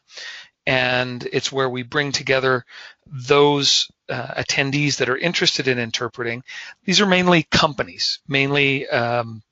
and 0.66 1.26
it's 1.32 1.50
where 1.50 1.68
we 1.68 1.82
bring 1.82 2.12
together 2.12 2.64
those 3.06 3.90
uh, 4.08 4.42
attendees 4.42 4.96
that 4.96 5.08
are 5.08 5.16
interested 5.16 5.68
in 5.68 5.78
interpreting. 5.78 6.42
These 6.84 7.00
are 7.00 7.06
mainly 7.06 7.44
companies, 7.44 8.20
mainly 8.28 8.88
um, 8.88 9.42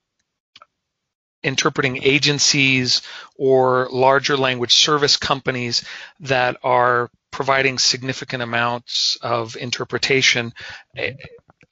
interpreting 1.42 2.02
agencies 2.02 3.02
or 3.36 3.88
larger 3.90 4.36
language 4.36 4.74
service 4.74 5.16
companies 5.16 5.84
that 6.20 6.56
are 6.62 7.10
providing 7.30 7.78
significant 7.78 8.42
amounts 8.42 9.16
of 9.22 9.56
interpretation 9.56 10.52
eh, 10.96 11.14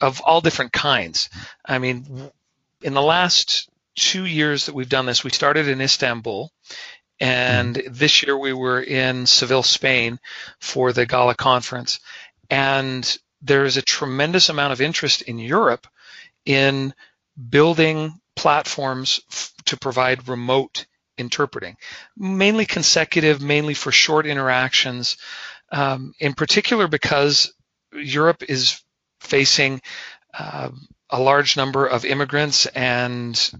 of 0.01 0.21
all 0.21 0.41
different 0.41 0.73
kinds. 0.73 1.29
I 1.65 1.79
mean, 1.79 2.31
in 2.83 2.95
the 2.95 3.03
last 3.03 3.69
two 3.97 4.27
years 4.27 4.67
that 4.67 4.75
we've 4.75 4.89
done 4.89 5.07
this, 5.07 5.25
we 5.25 5.31
started 5.31 5.69
in 5.69 5.81
Istanbul 5.81 6.53
and 7.21 7.77
mm-hmm. 7.77 7.93
this 7.93 8.23
year 8.23 8.37
we 8.37 8.53
were 8.53 8.81
in 8.81 9.27
Seville, 9.27 9.63
Spain 9.63 10.19
for 10.61 10.93
the 10.93 11.07
GALA 11.07 11.35
conference. 11.35 12.01
And 12.51 13.19
there 13.43 13.65
is 13.65 13.77
a 13.77 13.83
tremendous 13.83 14.49
amount 14.49 14.73
of 14.73 14.81
interest 14.81 15.23
in 15.23 15.39
Europe 15.39 15.87
in 16.45 16.95
building 17.51 18.21
platforms 18.35 19.21
f- 19.31 19.53
to 19.67 19.77
provide 19.77 20.29
remote 20.29 20.87
interpreting, 21.19 21.77
mainly 22.17 22.67
consecutive, 22.67 23.41
mainly 23.41 23.75
for 23.75 23.91
short 23.91 24.27
interactions, 24.27 25.17
um, 25.73 26.13
in 26.21 26.35
particular 26.35 26.89
because 26.89 27.53
Europe 27.93 28.43
is 28.49 28.83
facing 29.21 29.81
uh, 30.39 30.71
a 31.11 31.21
large 31.21 31.57
number 31.57 31.87
of 31.87 32.05
immigrants 32.05 32.67
and 32.67 33.51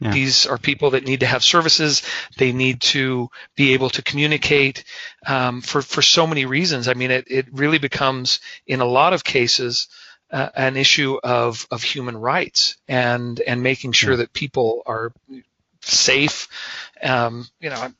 yeah. 0.00 0.12
These 0.12 0.44
are 0.46 0.58
people 0.58 0.90
that 0.90 1.06
need 1.06 1.20
to 1.20 1.26
have 1.26 1.42
services. 1.42 2.02
They 2.36 2.52
need 2.52 2.80
to 2.82 3.30
be 3.54 3.72
able 3.72 3.88
to 3.90 4.02
communicate 4.02 4.84
um, 5.26 5.62
for 5.62 5.80
for 5.80 6.02
so 6.02 6.26
many 6.26 6.44
reasons. 6.44 6.86
I 6.88 6.94
mean, 6.94 7.10
it 7.10 7.24
it 7.30 7.46
really 7.50 7.78
becomes 7.78 8.40
in 8.66 8.80
a 8.80 8.84
lot 8.84 9.14
of 9.14 9.24
cases 9.24 9.88
uh, 10.30 10.50
an 10.54 10.76
issue 10.76 11.18
of 11.24 11.66
of 11.70 11.82
human 11.82 12.16
rights 12.16 12.76
and 12.86 13.40
and 13.40 13.62
making 13.62 13.92
sure 13.92 14.12
yeah. 14.12 14.16
that 14.18 14.34
people 14.34 14.82
are 14.84 15.12
safe. 15.80 16.48
Um, 17.02 17.46
you 17.60 17.70
know, 17.70 17.92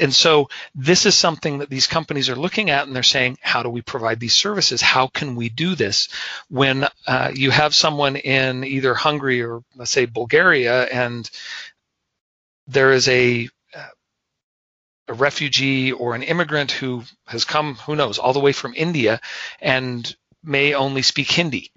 and 0.00 0.14
so 0.14 0.48
this 0.74 1.06
is 1.06 1.14
something 1.14 1.58
that 1.58 1.70
these 1.70 1.86
companies 1.86 2.28
are 2.28 2.36
looking 2.36 2.70
at 2.70 2.86
and 2.86 2.94
they're 2.94 3.02
saying, 3.02 3.38
how 3.40 3.62
do 3.62 3.68
we 3.68 3.82
provide 3.82 4.20
these 4.20 4.36
services? 4.36 4.80
How 4.80 5.06
can 5.06 5.36
we 5.36 5.48
do 5.48 5.74
this? 5.74 6.08
When 6.48 6.86
uh, 7.06 7.32
you 7.34 7.50
have 7.50 7.74
someone 7.74 8.16
in 8.16 8.64
either 8.64 8.94
Hungary 8.94 9.42
or 9.42 9.62
let's 9.74 9.90
say 9.90 10.06
Bulgaria 10.06 10.84
and 10.84 11.28
there 12.66 12.92
is 12.92 13.08
a 13.08 13.48
a 15.08 15.14
refugee 15.14 15.92
or 15.92 16.14
an 16.14 16.22
immigrant 16.22 16.72
who 16.72 17.04
has 17.26 17.44
come, 17.44 17.76
who 17.76 17.94
knows, 17.94 18.18
all 18.18 18.32
the 18.32 18.40
way 18.40 18.52
from 18.52 18.74
India 18.76 19.20
and 19.60 20.16
may 20.42 20.74
only 20.74 21.02
speak 21.02 21.30
Hindi. 21.30 21.70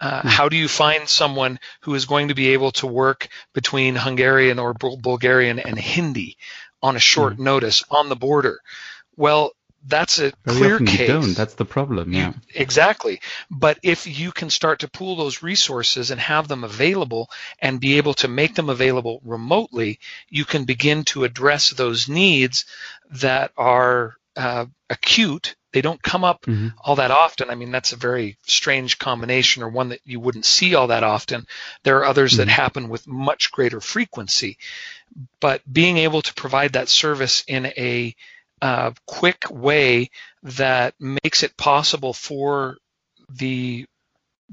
Uh, 0.00 0.18
mm-hmm. 0.18 0.28
How 0.28 0.48
do 0.48 0.56
you 0.56 0.68
find 0.68 1.08
someone 1.08 1.58
who 1.82 1.94
is 1.94 2.06
going 2.06 2.28
to 2.28 2.34
be 2.34 2.48
able 2.48 2.72
to 2.72 2.86
work 2.86 3.28
between 3.52 3.94
Hungarian 3.94 4.58
or 4.58 4.74
Bulgarian 4.74 5.58
and 5.58 5.78
Hindi? 5.78 6.36
on 6.84 6.96
a 6.96 7.00
short 7.00 7.36
mm. 7.36 7.38
notice 7.38 7.82
on 7.90 8.10
the 8.10 8.16
border. 8.16 8.60
Well, 9.16 9.52
that's 9.86 10.18
a 10.18 10.32
Very 10.44 10.58
clear 10.58 10.74
often 10.74 10.86
case. 10.86 11.00
You 11.00 11.06
don't. 11.06 11.34
That's 11.34 11.54
the 11.54 11.64
problem. 11.64 12.12
Yeah. 12.12 12.34
Exactly. 12.54 13.20
But 13.50 13.78
if 13.82 14.06
you 14.06 14.32
can 14.32 14.50
start 14.50 14.80
to 14.80 14.88
pool 14.88 15.16
those 15.16 15.42
resources 15.42 16.10
and 16.10 16.20
have 16.20 16.46
them 16.46 16.62
available 16.62 17.30
and 17.58 17.80
be 17.80 17.96
able 17.96 18.14
to 18.14 18.28
make 18.28 18.54
them 18.54 18.68
available 18.68 19.20
remotely, 19.24 19.98
you 20.28 20.44
can 20.44 20.64
begin 20.64 21.04
to 21.04 21.24
address 21.24 21.70
those 21.70 22.08
needs 22.08 22.66
that 23.12 23.50
are 23.56 24.16
uh, 24.36 24.66
acute. 24.90 25.56
They 25.74 25.82
don't 25.82 26.02
come 26.02 26.24
up 26.24 26.46
mm-hmm. 26.46 26.68
all 26.80 26.96
that 26.96 27.10
often. 27.10 27.50
I 27.50 27.54
mean, 27.54 27.70
that's 27.70 27.92
a 27.92 27.96
very 27.96 28.38
strange 28.46 28.98
combination 28.98 29.62
or 29.62 29.68
one 29.68 29.90
that 29.90 30.00
you 30.06 30.18
wouldn't 30.20 30.46
see 30.46 30.74
all 30.74 30.86
that 30.86 31.04
often. 31.04 31.46
There 31.82 31.98
are 31.98 32.06
others 32.06 32.32
mm-hmm. 32.32 32.46
that 32.46 32.48
happen 32.48 32.88
with 32.88 33.06
much 33.06 33.52
greater 33.52 33.80
frequency 33.80 34.56
but 35.40 35.62
being 35.70 35.98
able 35.98 36.22
to 36.22 36.34
provide 36.34 36.72
that 36.72 36.88
service 36.88 37.44
in 37.46 37.66
a 37.66 38.14
uh, 38.62 38.92
quick 39.06 39.44
way 39.50 40.10
that 40.42 40.94
makes 40.98 41.42
it 41.42 41.56
possible 41.56 42.12
for 42.12 42.78
the 43.28 43.86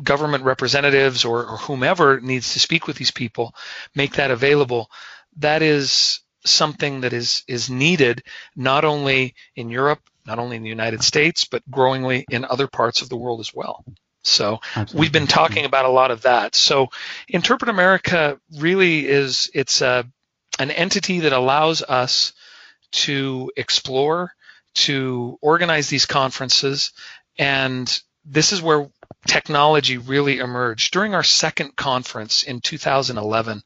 government 0.02 0.44
representatives 0.44 1.26
or, 1.26 1.46
or, 1.46 1.58
whomever 1.58 2.20
needs 2.20 2.54
to 2.54 2.60
speak 2.60 2.88
with 2.88 2.96
these 2.96 3.12
people 3.12 3.54
make 3.94 4.14
that 4.14 4.32
available 4.32 4.90
that 5.38 5.62
is 5.62 6.22
something 6.46 7.02
that 7.02 7.14
is 7.14 7.44
is 7.48 7.70
needed 7.70 8.24
not 8.56 8.84
only 8.86 9.36
in 9.56 9.70
Europe 9.70 10.02
not 10.26 10.40
only 10.40 10.56
in 10.56 10.64
the 10.64 10.70
United 10.70 11.04
States 11.04 11.46
but 11.46 11.62
growingly 11.70 12.26
in 12.30 12.46
other 12.46 12.68
parts 12.68 13.02
of 13.02 13.10
the 13.10 13.18
world 13.18 13.40
as 13.40 13.54
well 13.54 13.84
so 14.24 14.60
Absolutely. 14.76 15.00
we've 15.00 15.12
been 15.12 15.28
talking 15.28 15.66
about 15.66 15.86
a 15.86 15.90
lot 15.90 16.12
of 16.12 16.24
that 16.24 16.56
so 16.56 16.90
interpret 17.28 17.70
america 17.70 18.40
really 18.58 19.08
is 19.08 19.50
it's 19.54 19.82
a 19.82 20.06
an 20.60 20.72
entity 20.72 21.22
that 21.22 21.34
allows 21.34 21.82
us 21.82 22.34
to 22.92 23.52
explore, 23.56 24.34
to 24.74 25.38
organize 25.42 25.90
these 25.90 26.06
conferences, 26.06 26.92
and 27.38 28.02
this 28.26 28.54
is 28.54 28.62
where 28.62 28.90
technology 29.26 29.98
really 29.98 30.40
emerged. 30.40 30.94
During 30.94 31.16
our 31.16 31.24
second 31.24 31.76
conference 31.76 32.44
in 32.44 32.62
2011, 32.62 33.64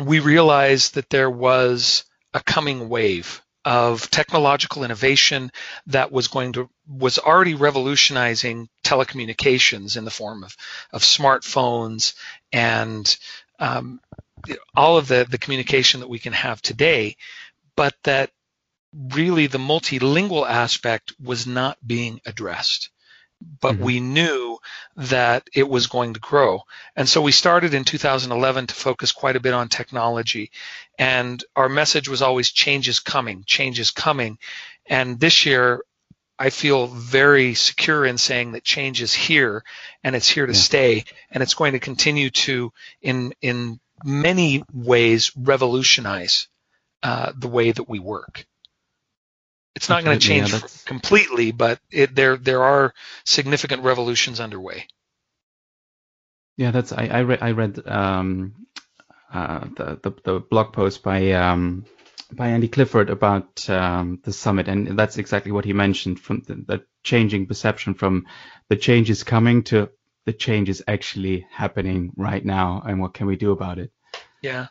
we 0.00 0.20
realized 0.20 0.94
that 0.94 1.10
there 1.10 1.30
was 1.30 2.04
a 2.32 2.40
coming 2.40 2.88
wave 2.88 3.42
of 3.64 4.10
technological 4.10 4.84
innovation 4.84 5.52
that 5.86 6.10
was 6.10 6.28
going 6.28 6.52
to 6.54 6.70
was 6.88 7.18
already 7.18 7.54
revolutionizing 7.54 8.68
telecommunications 8.82 9.96
in 9.96 10.04
the 10.04 10.10
form 10.10 10.44
of 10.44 10.56
of 10.92 11.02
smartphones 11.02 12.14
and 12.52 13.16
um, 13.58 14.00
all 14.74 14.96
of 14.96 15.08
the, 15.08 15.26
the 15.28 15.38
communication 15.38 16.00
that 16.00 16.08
we 16.08 16.18
can 16.18 16.32
have 16.32 16.62
today, 16.62 17.16
but 17.76 17.94
that 18.04 18.30
really 19.12 19.46
the 19.46 19.58
multilingual 19.58 20.48
aspect 20.48 21.12
was 21.22 21.46
not 21.46 21.76
being 21.86 22.20
addressed. 22.26 22.90
But 23.60 23.74
mm-hmm. 23.74 23.84
we 23.84 24.00
knew 24.00 24.58
that 24.96 25.48
it 25.54 25.68
was 25.68 25.86
going 25.86 26.14
to 26.14 26.20
grow. 26.20 26.62
And 26.96 27.08
so 27.08 27.22
we 27.22 27.32
started 27.32 27.74
in 27.74 27.84
2011 27.84 28.66
to 28.66 28.74
focus 28.74 29.12
quite 29.12 29.36
a 29.36 29.40
bit 29.40 29.54
on 29.54 29.68
technology. 29.68 30.50
And 30.98 31.42
our 31.56 31.68
message 31.68 32.08
was 32.08 32.22
always 32.22 32.50
change 32.50 32.88
is 32.88 33.00
coming, 33.00 33.44
change 33.46 33.80
is 33.80 33.90
coming. 33.90 34.38
And 34.86 35.18
this 35.18 35.46
year, 35.46 35.82
I 36.38 36.48
feel 36.48 36.86
very 36.86 37.52
secure 37.54 38.06
in 38.06 38.16
saying 38.16 38.52
that 38.52 38.64
change 38.64 39.02
is 39.02 39.12
here 39.12 39.62
and 40.02 40.16
it's 40.16 40.28
here 40.28 40.46
to 40.46 40.54
yeah. 40.54 40.58
stay 40.58 41.04
and 41.30 41.42
it's 41.42 41.52
going 41.52 41.72
to 41.72 41.78
continue 41.78 42.30
to 42.30 42.72
in 43.02 43.34
in 43.42 43.78
many 44.02 44.64
ways 44.72 45.32
revolutionize 45.36 46.48
uh, 47.02 47.32
the 47.36 47.48
way 47.48 47.72
that 47.72 47.88
we 47.88 47.98
work. 47.98 48.46
It's 49.76 49.88
not 49.88 50.04
going 50.04 50.18
to 50.18 50.26
change 50.26 50.52
yeah, 50.52 50.60
completely, 50.84 51.52
but 51.52 51.80
it, 51.90 52.14
there 52.14 52.36
there 52.36 52.62
are 52.62 52.92
significant 53.24 53.82
revolutions 53.82 54.40
underway. 54.40 54.86
Yeah, 56.56 56.72
that's 56.72 56.92
I 56.92 57.06
I, 57.06 57.18
re- 57.20 57.38
I 57.40 57.52
read 57.52 57.86
um, 57.86 58.66
uh, 59.32 59.60
the, 59.76 59.98
the, 60.02 60.12
the 60.24 60.40
blog 60.40 60.72
post 60.72 61.02
by 61.02 61.32
um, 61.32 61.84
by 62.32 62.48
Andy 62.48 62.68
Clifford 62.68 63.10
about 63.10 63.68
um, 63.70 64.20
the 64.24 64.32
summit, 64.32 64.68
and 64.68 64.98
that's 64.98 65.18
exactly 65.18 65.52
what 65.52 65.64
he 65.64 65.72
mentioned 65.72 66.20
from 66.20 66.42
the, 66.46 66.54
the 66.54 66.84
changing 67.02 67.46
perception 67.46 67.94
from 67.94 68.26
the 68.68 68.76
change 68.76 69.08
is 69.08 69.22
coming 69.22 69.62
to 69.64 69.90
the 70.26 70.32
change 70.32 70.68
is 70.68 70.84
actually 70.86 71.46
happening 71.50 72.12
right 72.16 72.44
now 72.44 72.82
and 72.86 73.00
what 73.00 73.14
can 73.14 73.26
we 73.26 73.36
do 73.36 73.52
about 73.52 73.78
it? 73.78 73.90
Yeah. 74.42 74.68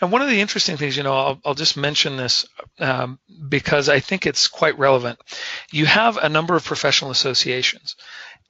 And 0.00 0.10
one 0.10 0.22
of 0.22 0.28
the 0.28 0.40
interesting 0.40 0.76
things, 0.76 0.96
you 0.96 1.04
know, 1.04 1.14
I'll, 1.14 1.40
I'll 1.44 1.54
just 1.54 1.76
mention 1.76 2.16
this 2.16 2.46
um, 2.80 3.18
because 3.48 3.88
I 3.88 4.00
think 4.00 4.26
it's 4.26 4.48
quite 4.48 4.78
relevant. 4.78 5.18
You 5.70 5.86
have 5.86 6.16
a 6.16 6.28
number 6.28 6.56
of 6.56 6.64
professional 6.64 7.12
associations, 7.12 7.94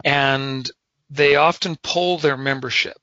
and 0.05 0.70
they 1.11 1.37
often 1.37 1.77
poll 1.77 2.18
their 2.18 2.37
membership 2.37 2.96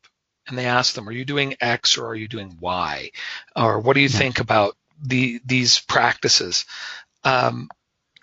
and 0.48 0.58
they 0.58 0.66
ask 0.66 0.94
them, 0.94 1.08
are 1.08 1.14
you 1.14 1.24
doing 1.24 1.56
X 1.62 1.98
or 1.98 2.08
are 2.08 2.16
you 2.16 2.28
doing 2.28 2.58
Y? 2.60 3.12
Or 3.56 3.80
what 3.80 3.94
do 3.94 4.02
you 4.02 4.10
think 4.10 4.40
about 4.40 4.76
the, 5.02 5.40
these 5.46 5.80
practices? 5.80 6.66
Um, 7.24 7.70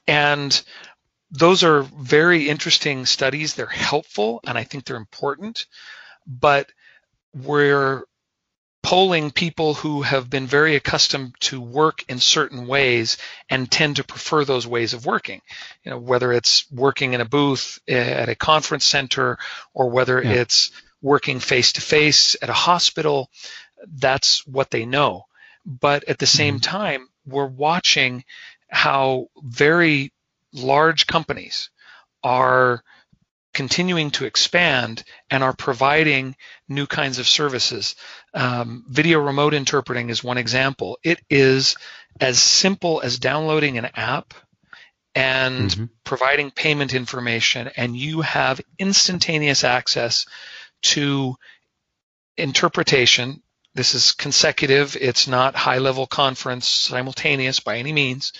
and 0.06 0.60
those 1.30 1.62
are 1.62 1.82
very 1.82 2.48
interesting 2.48 3.06
studies. 3.06 3.54
They're 3.54 3.66
helpful 3.66 4.40
and 4.46 4.58
I 4.58 4.64
think 4.64 4.84
they're 4.84 4.96
important, 4.96 5.66
but 6.26 6.70
we're 7.34 8.02
polling 8.88 9.30
people 9.30 9.74
who 9.74 10.00
have 10.00 10.30
been 10.30 10.46
very 10.46 10.74
accustomed 10.74 11.34
to 11.40 11.60
work 11.60 12.02
in 12.08 12.18
certain 12.18 12.66
ways 12.66 13.18
and 13.50 13.70
tend 13.70 13.96
to 13.96 14.02
prefer 14.02 14.46
those 14.46 14.66
ways 14.66 14.94
of 14.94 15.04
working. 15.04 15.42
You 15.84 15.90
know, 15.90 15.98
whether 15.98 16.32
it's 16.32 16.64
working 16.72 17.12
in 17.12 17.20
a 17.20 17.26
booth 17.26 17.80
at 17.86 18.30
a 18.30 18.34
conference 18.34 18.86
center 18.86 19.36
or 19.74 19.90
whether 19.90 20.22
yeah. 20.22 20.30
it's 20.30 20.70
working 21.02 21.38
face 21.38 21.72
to 21.72 21.82
face 21.82 22.34
at 22.40 22.48
a 22.48 22.54
hospital, 22.54 23.28
that's 23.86 24.46
what 24.46 24.70
they 24.70 24.86
know. 24.86 25.26
But 25.66 26.08
at 26.08 26.18
the 26.18 26.24
same 26.24 26.54
mm-hmm. 26.54 26.78
time, 26.78 27.08
we're 27.26 27.44
watching 27.44 28.24
how 28.70 29.28
very 29.42 30.14
large 30.54 31.06
companies 31.06 31.68
are 32.24 32.82
continuing 33.58 34.12
to 34.12 34.24
expand 34.24 35.02
and 35.30 35.42
are 35.42 35.52
providing 35.52 36.36
new 36.68 36.86
kinds 36.86 37.18
of 37.18 37.26
services. 37.26 37.96
Um, 38.32 38.84
video 38.88 39.18
remote 39.18 39.52
interpreting 39.52 40.10
is 40.10 40.22
one 40.22 40.38
example. 40.38 40.96
It 41.02 41.18
is 41.28 41.76
as 42.20 42.40
simple 42.40 43.00
as 43.02 43.18
downloading 43.18 43.76
an 43.76 43.88
app 43.96 44.32
and 45.12 45.70
mm-hmm. 45.70 45.84
providing 46.04 46.52
payment 46.52 46.94
information, 46.94 47.68
and 47.76 47.96
you 47.96 48.20
have 48.20 48.60
instantaneous 48.78 49.64
access 49.64 50.26
to 50.82 51.34
interpretation. 52.36 53.42
This 53.74 53.96
is 53.96 54.12
consecutive. 54.12 54.96
It's 55.00 55.26
not 55.26 55.56
high 55.56 55.78
level 55.78 56.06
conference 56.06 56.68
simultaneous 56.68 57.58
by 57.58 57.78
any 57.78 57.92
means, 57.92 58.32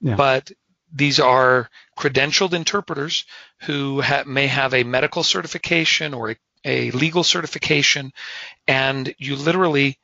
yeah. 0.00 0.16
but 0.16 0.50
these 0.92 1.20
are 1.20 1.68
credentialed 1.98 2.52
interpreters 2.52 3.24
who 3.62 4.00
ha- 4.00 4.24
may 4.26 4.46
have 4.46 4.74
a 4.74 4.84
medical 4.84 5.22
certification 5.22 6.14
or 6.14 6.30
a, 6.30 6.36
a 6.64 6.90
legal 6.92 7.24
certification, 7.24 8.12
and 8.66 9.14
you 9.18 9.36
literally 9.36 9.98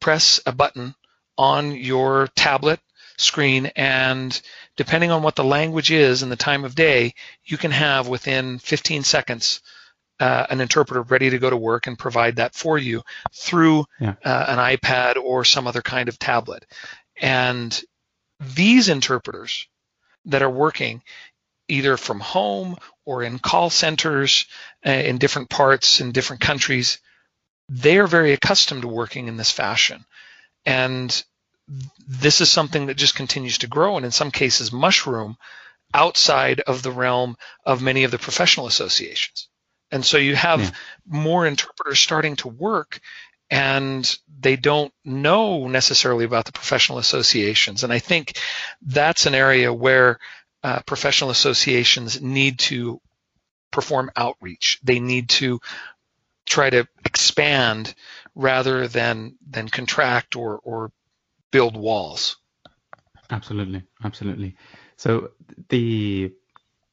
press 0.00 0.40
a 0.46 0.52
button 0.52 0.94
on 1.38 1.74
your 1.74 2.28
tablet 2.34 2.80
screen 3.16 3.66
and 3.76 4.40
depending 4.76 5.10
on 5.10 5.22
what 5.22 5.36
the 5.36 5.44
language 5.44 5.90
is 5.90 6.22
and 6.22 6.32
the 6.32 6.36
time 6.36 6.64
of 6.64 6.74
day, 6.74 7.14
you 7.44 7.56
can 7.56 7.70
have 7.70 8.08
within 8.08 8.58
15 8.58 9.02
seconds 9.04 9.60
uh, 10.20 10.46
an 10.50 10.60
interpreter 10.60 11.02
ready 11.02 11.30
to 11.30 11.38
go 11.38 11.50
to 11.50 11.56
work 11.56 11.86
and 11.86 11.98
provide 11.98 12.36
that 12.36 12.54
for 12.54 12.78
you 12.78 13.02
through 13.32 13.84
yeah. 14.00 14.14
uh, 14.24 14.44
an 14.48 14.58
iPad 14.58 15.16
or 15.16 15.44
some 15.44 15.66
other 15.66 15.82
kind 15.82 16.08
of 16.08 16.18
tablet. 16.18 16.64
And 17.20 17.82
these 18.40 18.88
interpreters 18.88 19.68
that 20.26 20.42
are 20.42 20.50
working 20.50 21.02
either 21.68 21.96
from 21.96 22.20
home 22.20 22.76
or 23.04 23.22
in 23.22 23.38
call 23.38 23.70
centers 23.70 24.46
uh, 24.86 24.90
in 24.90 25.18
different 25.18 25.48
parts 25.48 26.00
in 26.00 26.12
different 26.12 26.42
countries, 26.42 26.98
they 27.68 27.98
are 27.98 28.06
very 28.06 28.32
accustomed 28.32 28.82
to 28.82 28.88
working 28.88 29.28
in 29.28 29.36
this 29.36 29.50
fashion. 29.50 30.04
And 30.66 31.24
this 32.06 32.40
is 32.40 32.50
something 32.50 32.86
that 32.86 32.96
just 32.96 33.14
continues 33.14 33.58
to 33.58 33.66
grow 33.66 33.96
and 33.96 34.04
in 34.04 34.12
some 34.12 34.30
cases 34.30 34.72
mushroom 34.72 35.36
outside 35.94 36.60
of 36.60 36.82
the 36.82 36.90
realm 36.90 37.36
of 37.64 37.82
many 37.82 38.04
of 38.04 38.10
the 38.10 38.18
professional 38.18 38.66
associations. 38.66 39.48
And 39.90 40.04
so 40.04 40.16
you 40.16 40.34
have 40.34 40.60
yeah. 40.60 40.70
more 41.06 41.46
interpreters 41.46 42.00
starting 42.00 42.36
to 42.36 42.48
work 42.48 43.00
and 43.52 44.18
they 44.40 44.56
don't 44.56 44.92
know 45.04 45.68
necessarily 45.68 46.24
about 46.24 46.46
the 46.46 46.52
professional 46.52 46.96
associations. 46.96 47.84
And 47.84 47.92
I 47.92 47.98
think 47.98 48.38
that's 48.80 49.26
an 49.26 49.34
area 49.34 49.72
where 49.72 50.18
uh, 50.64 50.80
professional 50.86 51.28
associations 51.28 52.22
need 52.22 52.58
to 52.60 52.98
perform 53.70 54.10
outreach. 54.16 54.80
They 54.82 55.00
need 55.00 55.28
to 55.40 55.60
try 56.46 56.70
to 56.70 56.88
expand 57.04 57.94
rather 58.34 58.88
than 58.88 59.36
than 59.46 59.68
contract 59.68 60.34
or 60.34 60.58
or 60.64 60.90
build 61.50 61.76
walls. 61.76 62.36
Absolutely, 63.28 63.82
absolutely. 64.02 64.56
So 64.96 65.32
the 65.68 66.32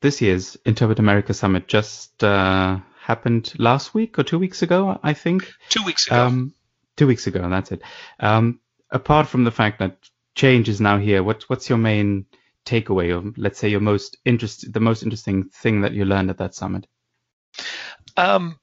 this 0.01 0.21
year's 0.21 0.57
Interpret 0.65 0.99
America 0.99 1.33
Summit 1.33 1.69
just 1.69 2.21
uh, 2.21 2.79
happened 3.09 3.51
last 3.57 3.95
week 3.95 4.19
or 4.19 4.23
two 4.23 4.37
weeks 4.37 4.61
ago, 4.61 4.99
I 5.01 5.13
think. 5.13 5.51
Two 5.69 5.83
weeks 5.83 6.05
ago. 6.05 6.27
Um, 6.27 6.53
two 6.95 7.07
weeks 7.07 7.25
ago, 7.25 7.41
and 7.41 7.51
that's 7.51 7.71
it. 7.71 7.81
Um, 8.19 8.59
apart 8.91 9.27
from 9.27 9.43
the 9.43 9.51
fact 9.51 9.79
that 9.79 9.97
change 10.35 10.69
is 10.69 10.79
now 10.79 10.99
here, 10.99 11.23
what, 11.23 11.43
what's 11.49 11.69
your 11.69 11.79
main 11.79 12.27
takeaway, 12.65 13.09
or 13.11 13.33
let's 13.35 13.57
say 13.57 13.69
your 13.69 13.79
most 13.79 14.17
interest, 14.25 14.71
the 14.71 14.79
most 14.79 15.01
interesting 15.01 15.45
thing 15.45 15.81
that 15.81 15.93
you 15.93 16.05
learned 16.05 16.29
at 16.29 16.37
that 16.37 16.53
summit? 16.53 16.85
Um, 18.15 18.59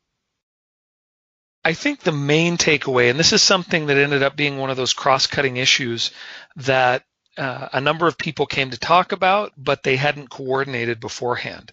I 1.65 1.73
think 1.73 2.01
the 2.01 2.13
main 2.13 2.57
takeaway, 2.57 3.11
and 3.11 3.19
this 3.19 3.33
is 3.33 3.43
something 3.43 3.87
that 3.87 3.97
ended 3.97 4.23
up 4.23 4.37
being 4.37 4.59
one 4.59 4.71
of 4.71 4.77
those 4.77 4.93
cross-cutting 4.93 5.57
issues 5.57 6.13
that 6.55 7.03
uh, 7.37 7.69
a 7.73 7.81
number 7.81 8.07
of 8.07 8.19
people 8.19 8.47
came 8.47 8.71
to 8.71 8.79
talk 8.79 9.13
about, 9.13 9.53
but 9.57 9.83
they 9.83 9.97
hadn't 9.97 10.31
coordinated 10.31 11.01
beforehand. 11.01 11.73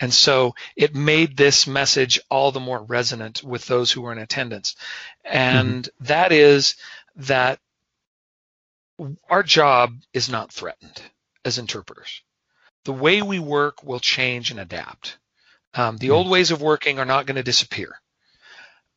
And 0.00 0.12
so 0.12 0.54
it 0.76 0.94
made 0.94 1.36
this 1.36 1.66
message 1.66 2.20
all 2.30 2.52
the 2.52 2.60
more 2.60 2.82
resonant 2.82 3.42
with 3.42 3.66
those 3.66 3.92
who 3.92 4.02
were 4.02 4.12
in 4.12 4.18
attendance. 4.18 4.76
And 5.24 5.84
mm-hmm. 5.84 6.04
that 6.04 6.32
is 6.32 6.76
that 7.16 7.60
our 9.28 9.42
job 9.42 9.94
is 10.12 10.28
not 10.28 10.52
threatened 10.52 11.00
as 11.44 11.58
interpreters. 11.58 12.22
The 12.84 12.92
way 12.92 13.22
we 13.22 13.38
work 13.38 13.82
will 13.82 14.00
change 14.00 14.50
and 14.50 14.60
adapt. 14.60 15.18
Um, 15.74 15.96
the 15.96 16.08
mm-hmm. 16.08 16.16
old 16.16 16.30
ways 16.30 16.50
of 16.50 16.62
working 16.62 16.98
are 16.98 17.04
not 17.04 17.26
going 17.26 17.36
to 17.36 17.42
disappear. 17.42 18.00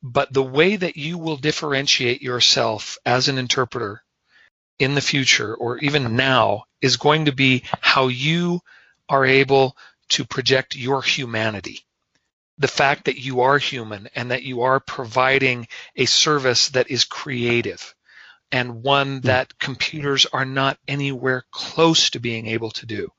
But 0.04 0.32
the 0.32 0.44
way 0.44 0.76
that 0.76 0.96
you 0.98 1.18
will 1.18 1.38
differentiate 1.38 2.22
yourself 2.22 2.98
as 3.06 3.28
an 3.28 3.38
interpreter 3.38 4.04
in 4.80 4.96
the 4.96 5.02
future 5.02 5.56
or 5.56 5.78
even 5.80 6.16
now 6.16 6.66
is 6.82 6.98
going 6.98 7.26
to 7.26 7.32
be 7.32 7.64
how 7.82 8.08
you 8.08 8.62
are 9.10 9.26
able 9.26 9.76
to 10.10 10.26
project 10.26 10.76
your 10.76 11.02
humanity. 11.02 11.82
The 12.60 12.68
fact 12.68 13.06
that 13.06 13.20
you 13.20 13.42
are 13.42 13.58
human 13.58 14.10
and 14.16 14.32
that 14.32 14.44
you 14.44 14.62
are 14.62 14.80
providing 14.80 15.68
a 15.96 16.06
service 16.06 16.70
that 16.70 16.90
is 16.90 17.06
creative 17.06 17.94
and 18.52 18.84
one 18.84 19.20
hmm. 19.20 19.28
that 19.28 19.58
computers 19.60 20.26
are 20.32 20.46
not 20.46 20.78
anywhere 20.88 21.46
close 21.52 22.12
to 22.12 22.20
being 22.20 22.48
able 22.48 22.72
to 22.72 22.86
do. 22.86 23.12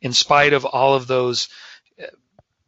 In 0.00 0.12
spite 0.12 0.52
of 0.52 0.64
all 0.64 0.94
of 0.94 1.06
those 1.06 1.48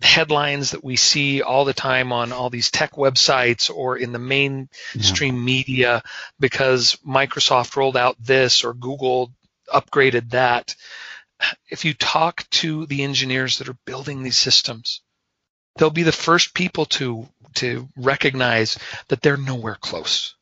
headlines 0.04 0.72
that 0.72 0.84
we 0.84 0.96
see 0.96 1.40
all 1.40 1.64
the 1.64 1.72
time 1.72 2.12
on 2.12 2.30
all 2.30 2.50
these 2.50 2.70
tech 2.70 2.92
websites 2.92 3.74
or 3.74 3.96
in 3.96 4.12
the 4.12 4.18
mainstream 4.18 5.36
yeah. 5.36 5.40
media 5.40 6.02
because 6.38 6.98
Microsoft 7.06 7.74
rolled 7.74 7.96
out 7.96 8.16
this 8.20 8.64
or 8.64 8.74
Google 8.74 9.32
upgraded 9.72 10.30
that. 10.30 10.76
If 11.70 11.86
you 11.86 11.94
talk 11.94 12.48
to 12.50 12.86
the 12.86 13.02
engineers 13.02 13.58
that 13.58 13.68
are 13.68 13.78
building 13.86 14.22
these 14.22 14.36
systems, 14.36 15.00
they'll 15.76 15.90
be 15.90 16.02
the 16.02 16.12
first 16.12 16.54
people 16.54 16.84
to 16.86 17.26
to 17.54 17.88
recognize 17.96 18.78
that 19.08 19.22
they're 19.22 19.36
nowhere 19.36 19.76
close. 19.80 20.34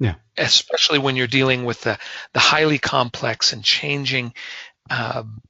Yeah. 0.00 0.14
Especially 0.36 0.98
when 0.98 1.14
you're 1.14 1.26
dealing 1.26 1.64
with 1.64 1.82
the, 1.82 1.98
the 2.32 2.40
highly 2.40 2.78
complex 2.78 3.52
and 3.52 3.62
changing 3.62 4.34
um, 4.90 5.42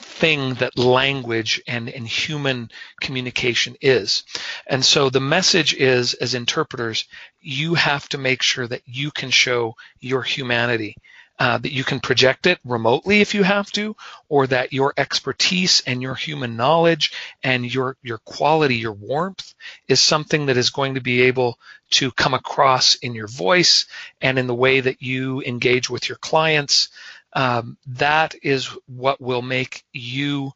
thing 0.00 0.54
that 0.54 0.78
language 0.78 1.62
and, 1.66 1.88
and 1.88 2.06
human 2.06 2.70
communication 3.00 3.76
is. 3.80 4.24
And 4.66 4.84
so 4.84 5.10
the 5.10 5.20
message 5.20 5.74
is, 5.74 6.14
as 6.14 6.34
interpreters, 6.34 7.06
you 7.40 7.74
have 7.74 8.08
to 8.10 8.18
make 8.18 8.42
sure 8.42 8.66
that 8.66 8.82
you 8.86 9.10
can 9.10 9.30
show 9.30 9.76
your 10.00 10.22
humanity. 10.22 10.96
Uh, 11.38 11.56
that 11.56 11.72
you 11.72 11.82
can 11.82 12.00
project 12.00 12.46
it 12.46 12.58
remotely 12.66 13.22
if 13.22 13.34
you 13.34 13.42
have 13.42 13.72
to, 13.72 13.96
or 14.28 14.46
that 14.46 14.74
your 14.74 14.92
expertise 14.98 15.82
and 15.86 16.02
your 16.02 16.14
human 16.14 16.54
knowledge 16.54 17.14
and 17.42 17.72
your 17.72 17.96
your 18.02 18.18
quality, 18.18 18.76
your 18.76 18.92
warmth, 18.92 19.54
is 19.88 20.02
something 20.02 20.44
that 20.44 20.58
is 20.58 20.68
going 20.68 20.96
to 20.96 21.00
be 21.00 21.22
able 21.22 21.58
to 21.92 22.12
come 22.12 22.34
across 22.34 22.96
in 22.96 23.14
your 23.14 23.26
voice 23.26 23.86
and 24.20 24.38
in 24.38 24.46
the 24.46 24.54
way 24.54 24.80
that 24.80 25.00
you 25.00 25.40
engage 25.40 25.88
with 25.88 26.10
your 26.10 26.18
clients 26.18 26.90
um, 27.32 27.76
that 27.86 28.34
is 28.42 28.66
what 28.86 29.20
will 29.20 29.42
make 29.42 29.84
you 29.92 30.52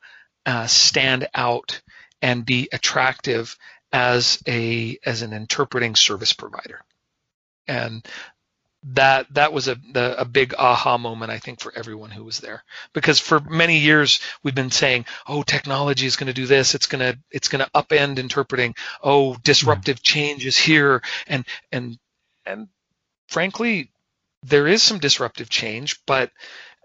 uh, 0.47 0.67
stand 0.67 1.29
out 1.35 1.81
and 2.21 2.45
be 2.45 2.69
attractive 2.73 3.57
as 3.93 4.43
a 4.49 4.99
as 5.05 5.23
an 5.23 5.33
interpreting 5.33 5.95
service 5.95 6.33
provider. 6.33 6.81
And 7.69 8.07
that 8.93 9.33
that 9.33 9.53
was 9.53 9.69
a 9.69 9.77
the, 9.93 10.21
a 10.21 10.25
big 10.25 10.55
aha 10.59 10.99
moment 10.99 11.31
I 11.31 11.39
think 11.39 11.61
for 11.61 11.73
everyone 11.75 12.11
who 12.11 12.25
was 12.25 12.41
there. 12.41 12.65
Because 12.93 13.19
for 13.19 13.41
many 13.41 13.79
years 13.79 14.21
we've 14.43 14.55
been 14.55 14.71
saying 14.71 15.07
oh 15.27 15.43
technology 15.43 16.07
is 16.07 16.17
going 16.17 16.27
to 16.27 16.35
do 16.35 16.47
this. 16.47 16.75
It's 16.75 16.87
going 16.87 17.01
to 17.01 17.19
it's 17.31 17.49
going 17.49 17.65
to 17.65 17.71
upend 17.71 18.19
interpreting. 18.19 18.75
Oh 19.03 19.37
disruptive 19.37 20.03
change 20.03 20.45
is 20.45 20.59
here. 20.59 21.03
And 21.27 21.47
and 21.73 21.99
and 22.45 22.69
frankly 23.29 23.91
there 24.45 24.67
is 24.67 24.83
some 24.83 24.99
disruptive 24.99 25.49
change 25.49 26.01
but 26.07 26.31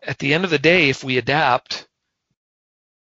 at 0.02 0.18
the 0.20 0.34
end 0.34 0.44
of 0.44 0.50
the 0.50 0.60
day 0.60 0.90
if 0.90 1.04
we 1.04 1.18
adapt 1.18 1.88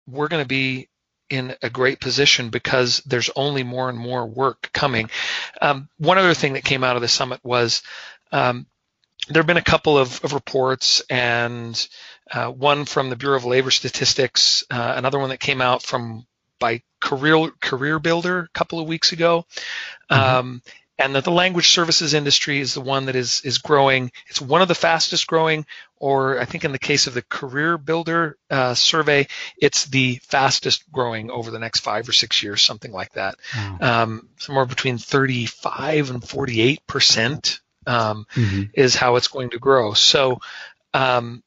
we're 0.07 0.27
going 0.27 0.43
to 0.43 0.47
be 0.47 0.89
in 1.29 1.55
a 1.61 1.69
great 1.69 2.01
position 2.01 2.49
because 2.49 2.99
there's 3.05 3.29
only 3.35 3.63
more 3.63 3.89
and 3.89 3.97
more 3.97 4.25
work 4.25 4.69
coming. 4.73 5.09
Um, 5.61 5.87
one 5.97 6.17
other 6.17 6.33
thing 6.33 6.53
that 6.53 6.65
came 6.65 6.83
out 6.83 6.97
of 6.97 7.01
the 7.01 7.07
summit 7.07 7.39
was 7.41 7.83
um, 8.33 8.67
there 9.29 9.41
have 9.41 9.47
been 9.47 9.57
a 9.57 9.63
couple 9.63 9.97
of, 9.97 10.23
of 10.25 10.33
reports, 10.33 11.01
and 11.09 11.87
uh, 12.31 12.47
one 12.47 12.85
from 12.85 13.09
the 13.09 13.15
Bureau 13.15 13.37
of 13.37 13.45
Labor 13.45 13.71
Statistics, 13.71 14.65
uh, 14.69 14.93
another 14.97 15.19
one 15.19 15.29
that 15.29 15.39
came 15.39 15.61
out 15.61 15.81
from 15.81 16.25
by 16.59 16.81
Career 16.99 17.35
CareerBuilder 17.61 18.45
a 18.45 18.49
couple 18.49 18.79
of 18.79 18.87
weeks 18.87 19.13
ago, 19.13 19.45
mm-hmm. 20.11 20.37
um, 20.37 20.61
and 20.97 21.15
that 21.15 21.23
the 21.23 21.31
language 21.31 21.69
services 21.69 22.13
industry 22.13 22.59
is 22.59 22.73
the 22.73 22.81
one 22.81 23.05
that 23.05 23.15
is 23.15 23.41
is 23.43 23.57
growing. 23.57 24.11
It's 24.27 24.41
one 24.41 24.61
of 24.61 24.67
the 24.67 24.75
fastest 24.75 25.27
growing, 25.27 25.65
or 25.97 26.39
I 26.39 26.45
think 26.45 26.63
in 26.63 26.71
the 26.71 26.79
case 26.79 27.07
of 27.07 27.13
the 27.13 27.21
CareerBuilder 27.23 28.33
uh, 28.49 28.73
survey, 28.75 29.27
it's 29.57 29.85
the 29.85 30.15
fastest 30.23 30.91
growing 30.91 31.31
over 31.31 31.51
the 31.51 31.59
next 31.59 31.79
five 31.79 32.07
or 32.07 32.13
six 32.13 32.43
years, 32.43 32.61
something 32.61 32.91
like 32.91 33.13
that. 33.13 33.35
Wow. 33.55 33.77
Um, 33.81 34.29
somewhere 34.37 34.65
between 34.65 34.97
35 34.97 36.11
and 36.11 36.27
48 36.27 36.85
percent 36.85 37.61
um, 37.87 38.25
mm-hmm. 38.35 38.63
is 38.73 38.95
how 38.95 39.15
it's 39.15 39.27
going 39.27 39.51
to 39.51 39.59
grow. 39.59 39.93
So 39.93 40.39
um, 40.93 41.43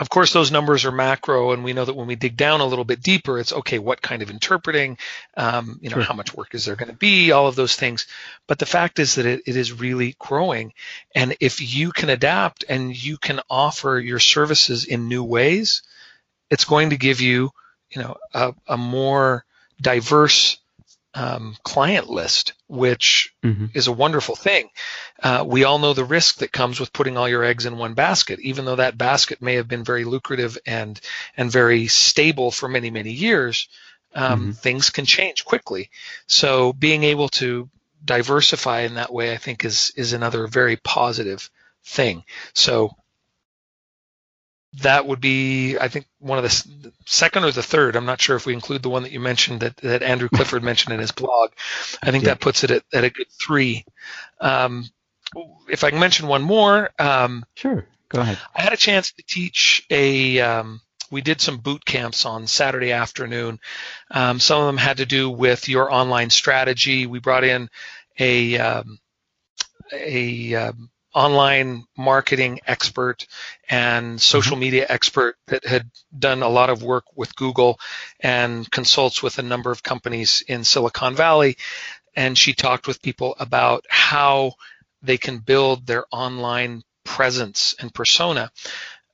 of 0.00 0.08
course, 0.08 0.32
those 0.32 0.50
numbers 0.50 0.86
are 0.86 0.92
macro, 0.92 1.52
and 1.52 1.62
we 1.62 1.74
know 1.74 1.84
that 1.84 1.94
when 1.94 2.06
we 2.06 2.16
dig 2.16 2.36
down 2.36 2.62
a 2.62 2.66
little 2.66 2.84
bit 2.84 3.02
deeper, 3.02 3.38
it's 3.38 3.52
okay. 3.52 3.78
What 3.78 4.00
kind 4.00 4.22
of 4.22 4.30
interpreting? 4.30 4.96
Um, 5.36 5.78
you 5.82 5.90
know, 5.90 5.96
sure. 5.96 6.04
how 6.04 6.14
much 6.14 6.34
work 6.34 6.54
is 6.54 6.64
there 6.64 6.76
going 6.76 6.90
to 6.90 6.96
be? 6.96 7.30
All 7.30 7.46
of 7.46 7.56
those 7.56 7.76
things. 7.76 8.06
But 8.48 8.58
the 8.58 8.66
fact 8.66 8.98
is 8.98 9.16
that 9.16 9.26
it, 9.26 9.42
it 9.46 9.54
is 9.54 9.72
really 9.72 10.16
growing, 10.18 10.72
and 11.14 11.36
if 11.40 11.60
you 11.60 11.92
can 11.92 12.08
adapt 12.08 12.64
and 12.68 12.96
you 12.96 13.18
can 13.18 13.40
offer 13.50 13.98
your 13.98 14.18
services 14.18 14.86
in 14.86 15.08
new 15.08 15.24
ways, 15.24 15.82
it's 16.50 16.64
going 16.64 16.90
to 16.90 16.96
give 16.96 17.20
you, 17.20 17.50
you 17.90 18.00
know, 18.00 18.16
a, 18.32 18.54
a 18.66 18.78
more 18.78 19.44
diverse 19.78 20.56
um, 21.14 21.56
client 21.62 22.08
list, 22.08 22.54
which 22.68 23.34
mm-hmm. 23.44 23.66
is 23.74 23.86
a 23.86 23.92
wonderful 23.92 24.34
thing. 24.34 24.68
Uh, 25.22 25.44
we 25.46 25.64
all 25.64 25.78
know 25.78 25.92
the 25.92 26.04
risk 26.04 26.38
that 26.38 26.52
comes 26.52 26.80
with 26.80 26.92
putting 26.92 27.16
all 27.16 27.28
your 27.28 27.44
eggs 27.44 27.66
in 27.66 27.76
one 27.76 27.94
basket, 27.94 28.40
even 28.40 28.64
though 28.64 28.76
that 28.76 28.96
basket 28.96 29.42
may 29.42 29.54
have 29.54 29.68
been 29.68 29.84
very 29.84 30.04
lucrative 30.04 30.56
and 30.66 31.00
and 31.36 31.50
very 31.50 31.86
stable 31.86 32.50
for 32.50 32.68
many 32.68 32.90
many 32.90 33.12
years. 33.12 33.68
Um, 34.14 34.40
mm-hmm. 34.40 34.50
Things 34.52 34.90
can 34.90 35.04
change 35.04 35.44
quickly, 35.44 35.90
so 36.26 36.72
being 36.72 37.04
able 37.04 37.28
to 37.30 37.68
diversify 38.04 38.80
in 38.80 38.94
that 38.94 39.12
way, 39.12 39.32
I 39.32 39.36
think, 39.36 39.64
is 39.64 39.92
is 39.96 40.12
another 40.12 40.46
very 40.46 40.76
positive 40.76 41.50
thing. 41.84 42.24
So 42.54 42.96
that 44.80 45.06
would 45.06 45.20
be, 45.20 45.76
I 45.78 45.88
think, 45.88 46.06
one 46.18 46.38
of 46.38 46.44
the 46.44 46.90
second 47.04 47.44
or 47.44 47.50
the 47.50 47.62
third. 47.62 47.94
I'm 47.94 48.06
not 48.06 48.20
sure 48.20 48.36
if 48.36 48.46
we 48.46 48.54
include 48.54 48.82
the 48.82 48.88
one 48.88 49.02
that 49.02 49.12
you 49.12 49.20
mentioned 49.20 49.60
that, 49.60 49.76
that 49.78 50.02
Andrew 50.02 50.28
Clifford 50.34 50.62
mentioned 50.62 50.94
in 50.94 51.00
his 51.00 51.12
blog. 51.12 51.50
I 52.02 52.10
think 52.10 52.24
yeah. 52.24 52.30
that 52.30 52.40
puts 52.40 52.64
it 52.64 52.70
at, 52.70 52.84
at 52.92 53.04
a 53.04 53.10
good 53.10 53.30
three. 53.30 53.84
Um, 54.40 54.86
if 55.68 55.84
I 55.84 55.90
can 55.90 56.00
mention 56.00 56.26
one 56.26 56.42
more. 56.42 56.90
Um, 56.98 57.44
sure, 57.54 57.86
go 58.08 58.20
ahead. 58.20 58.38
I 58.54 58.62
had 58.62 58.72
a 58.72 58.78
chance 58.78 59.12
to 59.12 59.22
teach 59.22 59.86
a. 59.90 60.40
Um, 60.40 60.80
we 61.10 61.20
did 61.20 61.42
some 61.42 61.58
boot 61.58 61.84
camps 61.84 62.24
on 62.24 62.46
Saturday 62.46 62.92
afternoon. 62.92 63.60
Um, 64.10 64.40
some 64.40 64.60
of 64.60 64.66
them 64.66 64.78
had 64.78 64.96
to 64.96 65.06
do 65.06 65.28
with 65.28 65.68
your 65.68 65.92
online 65.92 66.30
strategy. 66.30 67.06
We 67.06 67.18
brought 67.18 67.44
in 67.44 67.68
a 68.18 68.58
um, 68.58 68.98
a 69.92 70.54
um, 70.54 70.90
online 71.14 71.84
marketing 71.96 72.60
expert 72.66 73.26
and 73.68 74.20
social 74.20 74.54
mm-hmm. 74.54 74.60
media 74.60 74.86
expert 74.88 75.36
that 75.46 75.64
had 75.66 75.90
done 76.16 76.42
a 76.42 76.48
lot 76.48 76.70
of 76.70 76.82
work 76.82 77.04
with 77.14 77.36
Google 77.36 77.78
and 78.20 78.70
consults 78.70 79.22
with 79.22 79.38
a 79.38 79.42
number 79.42 79.70
of 79.70 79.82
companies 79.82 80.42
in 80.46 80.64
Silicon 80.64 81.14
Valley. 81.14 81.56
And 82.14 82.36
she 82.36 82.52
talked 82.52 82.86
with 82.86 83.02
people 83.02 83.34
about 83.38 83.84
how 83.88 84.52
they 85.02 85.18
can 85.18 85.38
build 85.38 85.86
their 85.86 86.04
online 86.10 86.82
presence 87.04 87.74
and 87.78 87.92
persona. 87.92 88.50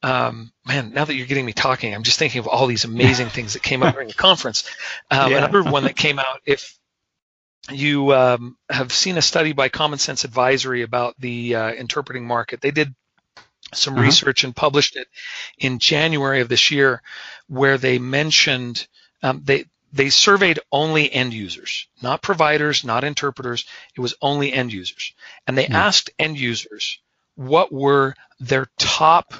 Um, 0.03 0.53
man, 0.65 0.93
now 0.93 1.05
that 1.05 1.15
you're 1.15 1.27
getting 1.27 1.47
me 1.47 1.53
talking, 1.53 1.95
I'm 1.95 2.05
just 2.05 2.19
thinking 2.19 2.39
of 2.39 2.47
all 2.47 2.67
these 2.67 2.85
amazing 2.85 3.29
things 3.31 3.55
that 3.55 3.63
came 3.63 3.83
out 3.83 3.95
during 3.95 4.09
the 4.09 4.15
conference. 4.15 4.69
Um, 5.11 5.33
yeah. 5.33 5.39
Another 5.39 5.65
one 5.65 5.85
that 5.85 5.97
came 5.97 6.19
out, 6.19 6.41
if 6.47 6.78
you 7.71 8.15
um, 8.15 8.57
have 8.71 8.93
seen 8.93 9.19
a 9.19 9.23
study 9.23 9.53
by 9.53 9.69
Common 9.69 9.99
Sense 9.99 10.25
Advisory 10.25 10.83
about 10.83 11.15
the 11.19 11.55
uh, 11.55 11.73
interpreting 11.73 12.27
market. 12.27 12.61
They 12.61 12.71
did 12.71 12.95
some 13.75 13.95
uh-huh. 13.95 14.03
research 14.03 14.45
and 14.45 14.57
published 14.57 14.97
it 14.97 15.09
in 15.59 15.79
January 15.79 16.41
of 16.41 16.49
this 16.49 16.71
year, 16.71 17.03
where 17.49 17.79
they 17.79 17.99
mentioned 17.99 18.87
um, 19.23 19.43
they 19.45 19.67
they 19.93 20.11
surveyed 20.11 20.61
only 20.71 21.13
end 21.13 21.33
users, 21.33 21.89
not 22.03 22.23
providers, 22.23 22.85
not 22.85 23.05
interpreters. 23.05 23.65
It 23.97 24.01
was 24.01 24.15
only 24.23 24.53
end 24.53 24.73
users, 24.73 25.13
and 25.47 25.57
they 25.57 25.65
mm-hmm. 25.65 25.75
asked 25.75 26.11
end 26.19 26.39
users 26.39 26.99
what 27.35 27.73
were 27.73 28.15
their 28.41 28.67
top 28.79 29.35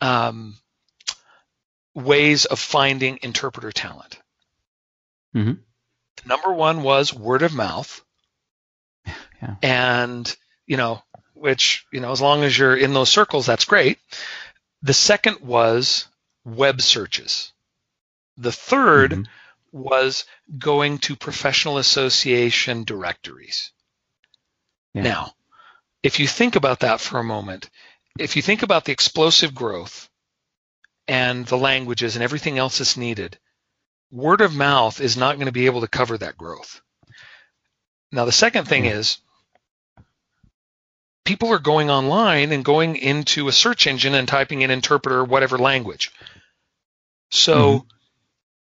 um, 0.00 0.56
ways 1.94 2.44
of 2.44 2.58
finding 2.58 3.18
interpreter 3.22 3.72
talent. 3.72 4.18
Mm-hmm 5.34 5.60
number 6.26 6.52
one 6.52 6.82
was 6.82 7.12
word 7.12 7.42
of 7.42 7.54
mouth. 7.54 8.02
Yeah. 9.42 9.54
And, 9.62 10.36
you 10.66 10.76
know, 10.76 11.02
which, 11.34 11.86
you 11.92 12.00
know, 12.00 12.12
as 12.12 12.20
long 12.20 12.42
as 12.44 12.56
you're 12.56 12.76
in 12.76 12.94
those 12.94 13.10
circles, 13.10 13.46
that's 13.46 13.64
great. 13.64 13.98
The 14.82 14.94
second 14.94 15.40
was 15.40 16.06
web 16.44 16.80
searches. 16.80 17.52
The 18.36 18.50
3rd 18.50 19.08
mm-hmm. 19.08 19.22
was 19.72 20.24
going 20.58 20.98
to 20.98 21.16
professional 21.16 21.78
association 21.78 22.84
directories. 22.84 23.72
Yeah. 24.92 25.02
Now, 25.02 25.32
if 26.02 26.20
you 26.20 26.26
think 26.26 26.56
about 26.56 26.80
that 26.80 27.00
for 27.00 27.18
a 27.18 27.24
moment, 27.24 27.70
if 28.18 28.36
you 28.36 28.42
think 28.42 28.62
about 28.62 28.84
the 28.84 28.92
explosive 28.92 29.54
growth 29.54 30.08
and 31.08 31.46
the 31.46 31.58
languages 31.58 32.14
and 32.14 32.22
everything 32.22 32.58
else 32.58 32.78
that's 32.78 32.96
needed, 32.96 33.38
word 34.10 34.40
of 34.40 34.54
mouth 34.54 35.00
is 35.00 35.16
not 35.16 35.36
going 35.36 35.46
to 35.46 35.52
be 35.52 35.66
able 35.66 35.80
to 35.80 35.88
cover 35.88 36.16
that 36.18 36.38
growth. 36.38 36.80
Now, 38.12 38.24
the 38.24 38.32
second 38.32 38.66
thing 38.66 38.84
is 38.84 39.18
people 41.24 41.52
are 41.52 41.58
going 41.58 41.90
online 41.90 42.52
and 42.52 42.64
going 42.64 42.96
into 42.96 43.48
a 43.48 43.52
search 43.52 43.86
engine 43.86 44.14
and 44.14 44.28
typing 44.28 44.62
in 44.62 44.70
interpreter, 44.70 45.24
whatever 45.24 45.58
language. 45.58 46.12
So, 47.30 47.56
mm-hmm. 47.56 47.86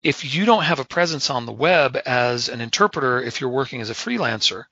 if 0.02 0.34
you 0.34 0.44
don't 0.44 0.64
have 0.64 0.80
a 0.80 0.84
presence 0.84 1.30
on 1.30 1.46
the 1.46 1.52
web 1.52 1.96
as 2.04 2.48
an 2.48 2.60
interpreter, 2.60 3.22
if 3.22 3.40
you're 3.40 3.50
working 3.50 3.80
as 3.80 3.90
a 3.90 3.94
freelancer, 3.94 4.64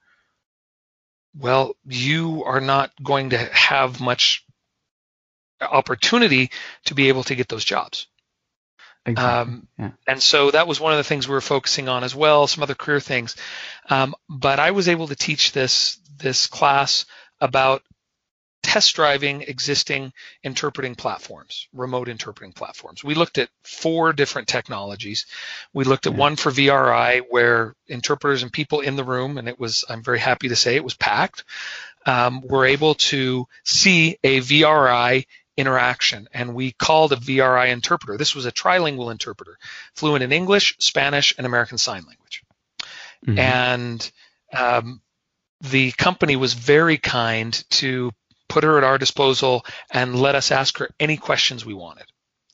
well, 1.38 1.76
you 1.84 2.44
are 2.44 2.60
not 2.60 2.90
going 3.02 3.30
to 3.30 3.38
have 3.38 4.00
much 4.00 4.44
opportunity 5.60 6.50
to 6.86 6.94
be 6.94 7.08
able 7.08 7.24
to 7.24 7.34
get 7.34 7.48
those 7.48 7.64
jobs. 7.64 8.06
Exactly. 9.06 9.54
Um, 9.54 9.68
yeah. 9.78 9.90
And 10.06 10.22
so 10.22 10.50
that 10.50 10.66
was 10.66 10.80
one 10.80 10.92
of 10.92 10.98
the 10.98 11.04
things 11.04 11.28
we 11.28 11.34
were 11.34 11.40
focusing 11.40 11.88
on 11.88 12.04
as 12.04 12.14
well, 12.14 12.46
some 12.46 12.62
other 12.62 12.74
career 12.74 13.00
things. 13.00 13.36
Um, 13.88 14.14
but 14.28 14.58
I 14.58 14.72
was 14.72 14.88
able 14.88 15.08
to 15.08 15.16
teach 15.16 15.52
this 15.52 15.98
this 16.18 16.46
class 16.46 17.06
about 17.40 17.82
test 18.66 18.96
driving 18.96 19.42
existing 19.42 20.12
interpreting 20.42 20.96
platforms, 20.96 21.68
remote 21.72 22.08
interpreting 22.08 22.52
platforms. 22.52 23.04
We 23.04 23.14
looked 23.14 23.38
at 23.38 23.48
four 23.62 24.12
different 24.12 24.48
technologies. 24.48 25.26
We 25.72 25.84
looked 25.84 26.06
at 26.06 26.14
yeah. 26.14 26.18
one 26.18 26.34
for 26.34 26.50
VRI 26.50 27.22
where 27.30 27.76
interpreters 27.86 28.42
and 28.42 28.52
people 28.52 28.80
in 28.80 28.96
the 28.96 29.04
room, 29.04 29.38
and 29.38 29.48
it 29.48 29.60
was, 29.60 29.84
I'm 29.88 30.02
very 30.02 30.18
happy 30.18 30.48
to 30.48 30.56
say 30.56 30.74
it 30.74 30.82
was 30.82 30.96
packed, 30.96 31.44
um, 32.06 32.40
were 32.42 32.66
able 32.66 32.94
to 32.94 33.46
see 33.64 34.18
a 34.24 34.40
VRI 34.40 35.26
interaction, 35.56 36.28
and 36.32 36.54
we 36.54 36.72
called 36.72 37.12
a 37.12 37.16
VRI 37.16 37.68
interpreter. 37.68 38.16
This 38.16 38.34
was 38.34 38.46
a 38.46 38.52
trilingual 38.52 39.10
interpreter, 39.10 39.58
fluent 39.94 40.22
in 40.22 40.32
English, 40.32 40.76
Spanish, 40.78 41.34
and 41.36 41.46
American 41.46 41.78
Sign 41.78 42.04
Language. 42.06 42.42
Mm-hmm. 43.26 43.38
And 43.38 44.12
um, 44.52 45.00
the 45.60 45.92
company 45.92 46.36
was 46.36 46.54
very 46.54 46.98
kind 46.98 47.52
to 47.70 48.12
put 48.48 48.64
her 48.64 48.78
at 48.78 48.84
our 48.84 48.98
disposal 48.98 49.64
and 49.90 50.20
let 50.20 50.34
us 50.34 50.50
ask 50.50 50.78
her 50.78 50.90
any 51.00 51.16
questions 51.16 51.64
we 51.64 51.74
wanted. 51.74 52.06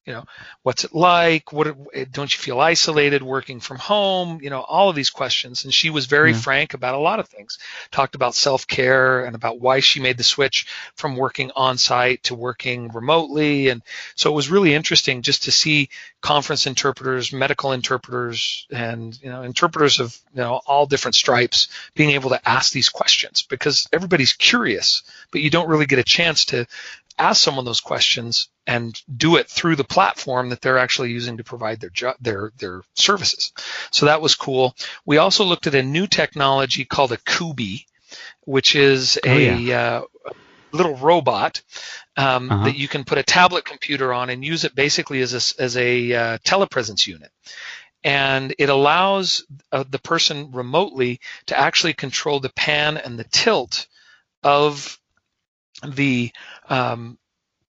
You 0.06 0.12
know, 0.12 0.24
what's 0.62 0.84
it 0.84 0.94
like? 0.94 1.52
What 1.52 1.76
eh, 1.94 2.04
don't 2.10 2.32
you 2.32 2.38
feel 2.38 2.58
isolated 2.58 3.22
working 3.22 3.60
from 3.60 3.78
home? 3.78 4.40
You 4.42 4.50
know, 4.50 4.60
all 4.60 4.88
of 4.88 4.96
these 4.96 5.10
questions. 5.10 5.64
And 5.64 5.72
she 5.72 5.90
was 5.90 6.06
very 6.06 6.32
yeah. 6.32 6.38
frank 6.38 6.74
about 6.74 6.96
a 6.96 6.98
lot 6.98 7.20
of 7.20 7.28
things. 7.28 7.58
Talked 7.92 8.16
about 8.16 8.34
self 8.34 8.66
care 8.66 9.24
and 9.24 9.36
about 9.36 9.60
why 9.60 9.78
she 9.80 10.00
made 10.00 10.18
the 10.18 10.24
switch 10.24 10.66
from 10.96 11.16
working 11.16 11.52
on 11.54 11.78
site 11.78 12.24
to 12.24 12.34
working 12.34 12.88
remotely. 12.88 13.68
And 13.68 13.82
so 14.16 14.30
it 14.32 14.34
was 14.34 14.50
really 14.50 14.74
interesting 14.74 15.22
just 15.22 15.44
to 15.44 15.52
see 15.52 15.88
conference 16.20 16.66
interpreters, 16.66 17.32
medical 17.32 17.72
interpreters, 17.72 18.66
and 18.70 19.18
you 19.22 19.30
know, 19.30 19.42
interpreters 19.42 20.00
of 20.00 20.18
you 20.34 20.40
know 20.40 20.60
all 20.66 20.86
different 20.86 21.14
stripes 21.14 21.68
being 21.94 22.10
able 22.10 22.30
to 22.30 22.48
ask 22.48 22.72
these 22.72 22.88
questions 22.88 23.42
because 23.42 23.86
everybody's 23.92 24.32
curious, 24.32 25.04
but 25.30 25.42
you 25.42 25.50
don't 25.50 25.68
really 25.68 25.86
get 25.86 26.00
a 26.00 26.04
chance 26.04 26.46
to 26.46 26.66
ask 27.18 27.42
someone 27.42 27.64
those 27.64 27.80
questions 27.80 28.48
and 28.66 29.00
do 29.14 29.36
it 29.36 29.48
through 29.48 29.76
the 29.76 29.84
platform 29.84 30.50
that 30.50 30.60
they're 30.60 30.78
actually 30.78 31.10
using 31.10 31.36
to 31.36 31.44
provide 31.44 31.80
their 31.80 31.90
jo- 31.90 32.14
their 32.20 32.52
their 32.58 32.82
services. 32.94 33.52
So 33.90 34.06
that 34.06 34.22
was 34.22 34.34
cool. 34.34 34.74
We 35.04 35.18
also 35.18 35.44
looked 35.44 35.66
at 35.66 35.74
a 35.74 35.82
new 35.82 36.06
technology 36.06 36.84
called 36.84 37.12
a 37.12 37.18
Kubi, 37.18 37.86
which 38.44 38.76
is 38.76 39.18
oh, 39.24 39.30
a 39.30 39.54
yeah. 39.56 39.78
uh, 39.78 40.02
little 40.72 40.96
robot 40.96 41.62
um, 42.16 42.50
uh-huh. 42.50 42.64
that 42.64 42.76
you 42.76 42.88
can 42.88 43.04
put 43.04 43.18
a 43.18 43.22
tablet 43.22 43.64
computer 43.64 44.12
on 44.12 44.30
and 44.30 44.44
use 44.44 44.64
it 44.64 44.74
basically 44.74 45.20
as 45.20 45.32
a, 45.34 45.62
as 45.62 45.76
a 45.76 46.12
uh, 46.12 46.38
telepresence 46.38 47.06
unit. 47.06 47.30
And 48.04 48.54
it 48.58 48.68
allows 48.68 49.44
uh, 49.70 49.84
the 49.88 49.98
person 49.98 50.50
remotely 50.50 51.20
to 51.46 51.58
actually 51.58 51.92
control 51.92 52.40
the 52.40 52.48
pan 52.50 52.96
and 52.96 53.18
the 53.18 53.24
tilt 53.24 53.86
of 54.42 54.98
the 55.86 56.32
um, 56.68 57.18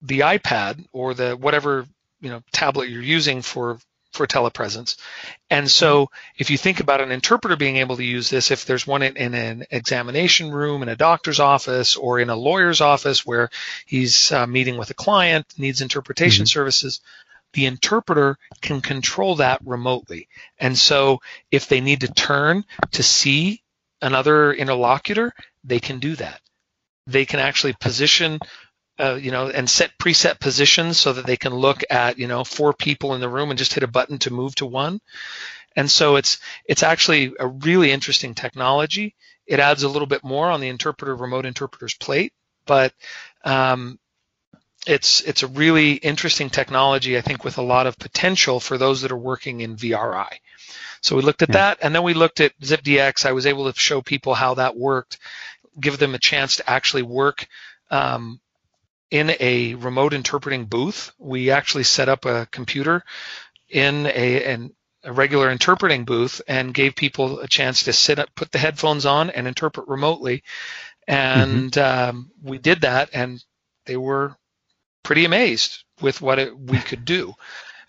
the 0.03 0.21
iPad 0.21 0.85
or 0.93 1.15
the 1.15 1.37
whatever 1.37 1.87
you 2.21 2.31
know 2.31 2.43
tablet 2.53 2.89
you're 2.89 3.03
using 3.03 3.43
for 3.43 3.79
for 4.13 4.27
telepresence. 4.27 4.97
And 5.49 5.71
so 5.71 6.11
if 6.37 6.51
you 6.51 6.59
think 6.59 6.81
about 6.81 7.01
an 7.01 7.11
interpreter 7.11 7.57
being 7.57 7.79
able 7.79 7.97
to 7.97 8.05
use 8.05 8.29
this, 8.29 8.51
if 8.51 8.67
there's 8.67 8.87
one 8.87 9.03
in, 9.03 9.17
in 9.17 9.35
an 9.35 9.65
examination 9.71 10.51
room 10.51 10.83
in 10.83 10.91
a 10.91 10.97
doctor's 10.97 11.41
office 11.41 11.97
or 11.97 12.21
in 12.21 12.29
a 12.29 12.37
lawyer's 12.37 12.83
office 12.83 13.25
where 13.25 13.49
he's 13.87 14.31
uh, 14.31 14.47
meeting 14.47 14.77
with 14.77 14.91
a 14.91 14.95
client, 14.95 15.47
needs 15.57 15.81
interpretation 15.81 16.45
mm-hmm. 16.45 16.59
services, 16.59 17.01
the 17.55 17.65
interpreter 17.65 18.37
can 18.61 18.83
control 18.83 19.37
that 19.37 19.61
remotely. 19.65 20.29
And 20.59 20.77
so 20.77 21.21
if 21.51 21.69
they 21.69 21.81
need 21.81 22.03
to 22.03 22.13
turn 22.13 22.65
to 22.93 23.03
see 23.03 23.63
another 24.03 24.53
interlocutor, 24.53 25.33
they 25.65 25.81
can 25.81 26.01
do 26.01 26.17
that 26.17 26.41
they 27.13 27.27
can 27.27 27.41
actually 27.41 27.75
position 27.75 28.39
uh, 28.99 29.15
you 29.15 29.31
know, 29.31 29.49
and 29.49 29.69
set 29.69 29.97
preset 29.99 30.39
positions 30.39 30.99
so 30.99 31.13
that 31.13 31.27
they 31.27 31.37
can 31.37 31.55
look 31.55 31.83
at, 31.91 32.19
you 32.19 32.27
know, 32.27 32.45
four 32.45 32.73
people 32.73 33.15
in 33.15 33.21
the 33.21 33.29
room 33.29 33.51
and 33.51 33.59
just 33.59 33.73
hit 33.73 33.83
a 33.83 33.89
button 33.89 34.19
to 34.19 34.33
move 34.33 34.55
to 34.55 34.67
one. 34.67 35.01
And 35.75 35.91
so 35.91 36.17
it's 36.17 36.39
it's 36.67 36.83
actually 36.83 37.33
a 37.41 37.49
really 37.49 37.91
interesting 37.91 38.35
technology. 38.35 39.15
It 39.47 39.61
adds 39.61 39.83
a 39.83 39.89
little 39.89 40.07
bit 40.07 40.23
more 40.23 40.51
on 40.51 40.61
the 40.61 40.69
interpreter 40.69 41.17
remote 41.17 41.47
interpreter's 41.47 41.95
plate, 41.95 42.35
but 42.67 42.93
um, 43.45 43.99
it's 44.87 45.23
it's 45.23 45.43
a 45.43 45.49
really 45.49 45.95
interesting 45.95 46.51
technology. 46.51 47.17
I 47.17 47.23
think 47.23 47.45
with 47.45 47.59
a 47.59 47.63
lot 47.63 47.87
of 47.87 47.99
potential 47.99 48.61
for 48.61 48.77
those 48.77 49.03
that 49.03 49.13
are 49.13 49.17
working 49.17 49.63
in 49.63 49.77
VRI. 49.77 50.29
So 51.01 51.17
we 51.17 51.23
looked 51.23 51.43
at 51.43 51.49
yeah. 51.49 51.57
that, 51.57 51.79
and 51.83 51.95
then 51.95 52.03
we 52.03 52.15
looked 52.15 52.41
at 52.41 52.59
ZipDX. 52.61 53.27
I 53.27 53.33
was 53.33 53.47
able 53.47 53.73
to 53.73 53.79
show 53.79 54.03
people 54.03 54.35
how 54.35 54.55
that 54.55 54.77
worked 54.77 55.19
give 55.81 55.99
them 55.99 56.15
a 56.15 56.19
chance 56.19 56.57
to 56.57 56.71
actually 56.71 57.03
work 57.03 57.47
um, 57.91 58.41
in 59.11 59.35
a 59.41 59.75
remote 59.75 60.15
interpreting 60.15 60.65
booth. 60.65 61.13
We 61.19 61.51
actually 61.51 61.85
set 61.85 62.09
up 62.09 62.25
a 62.25 62.47
computer 62.51 63.05
in 63.69 64.07
a, 64.07 64.45
an, 64.45 64.75
a 65.05 65.13
regular 65.13 65.51
interpreting 65.51 66.05
booth 66.05 66.41
and 66.47 66.75
gave 66.75 66.95
people 66.95 67.41
a 67.41 67.49
chance 67.49 67.85
to 67.85 67.93
sit 67.93 68.19
up, 68.19 68.29
put 68.35 68.53
the 68.53 68.59
headphones 68.59 69.07
on, 69.07 69.31
and 69.31 69.47
interpret 69.47 69.89
remotely. 69.89 70.43
And 71.07 71.73
mm-hmm. 71.73 72.11
um, 72.11 72.31
we 72.43 72.59
did 72.59 72.83
that, 72.83 73.11
and 73.13 73.43
they 73.87 73.97
were 73.97 74.37
pretty 75.03 75.25
amazed 75.25 75.85
with 76.01 76.21
what 76.21 76.39
it, 76.39 76.59
we 76.59 76.79
could 76.79 77.05
do. 77.05 77.35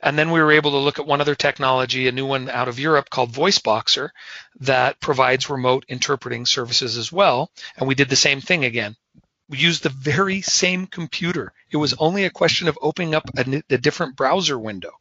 And 0.04 0.20
then 0.20 0.32
we 0.32 0.41
were 0.41 0.51
able 0.51 0.72
to 0.72 0.78
look 0.78 0.99
at 0.99 1.08
one 1.08 1.22
other 1.22 1.34
technology, 1.34 2.10
a 2.10 2.12
new 2.12 2.26
one 2.26 2.49
out 2.49 2.68
of 2.68 2.78
Europe 2.78 3.10
called 3.10 3.32
VoiceBoxer, 3.32 4.10
that 4.60 4.99
provides 4.99 5.49
remote 5.49 5.86
interpreting 5.88 6.45
services 6.45 6.97
as 6.97 7.10
well. 7.10 7.49
And 7.78 7.88
we 7.88 7.95
did 7.95 8.10
the 8.10 8.18
same 8.18 8.41
thing 8.41 8.66
again. 8.66 8.97
We 9.47 9.60
used 9.60 9.82
the 9.82 9.89
very 9.89 10.41
same 10.41 10.88
computer. 10.88 11.54
It 11.72 11.78
was 11.78 11.93
only 11.93 12.26
a 12.26 12.30
question 12.30 12.68
of 12.68 12.78
opening 12.82 13.16
up 13.16 13.30
a, 13.38 13.64
a 13.70 13.78
different 13.78 14.18
browser 14.18 14.60
window. 14.60 14.91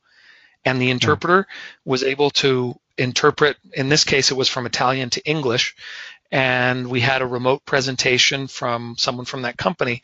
And 0.64 0.80
the 0.80 0.90
interpreter 0.90 1.48
was 1.84 2.04
able 2.04 2.30
to 2.30 2.78
interpret, 2.96 3.56
in 3.72 3.88
this 3.88 4.04
case, 4.04 4.30
it 4.30 4.36
was 4.36 4.48
from 4.48 4.66
Italian 4.66 5.10
to 5.10 5.24
English. 5.28 5.74
And 6.30 6.88
we 6.88 7.00
had 7.00 7.22
a 7.22 7.26
remote 7.26 7.64
presentation 7.64 8.46
from 8.46 8.94
someone 8.98 9.26
from 9.26 9.42
that 9.42 9.56
company. 9.56 10.02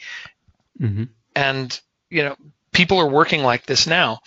Mm-hmm. 0.81 1.05
And, 1.37 1.81
you 2.11 2.25
know, 2.25 2.35
people 2.73 2.99
are 2.99 3.09
working 3.09 3.43
like 3.43 3.67
this 3.67 3.87
now 3.87 4.21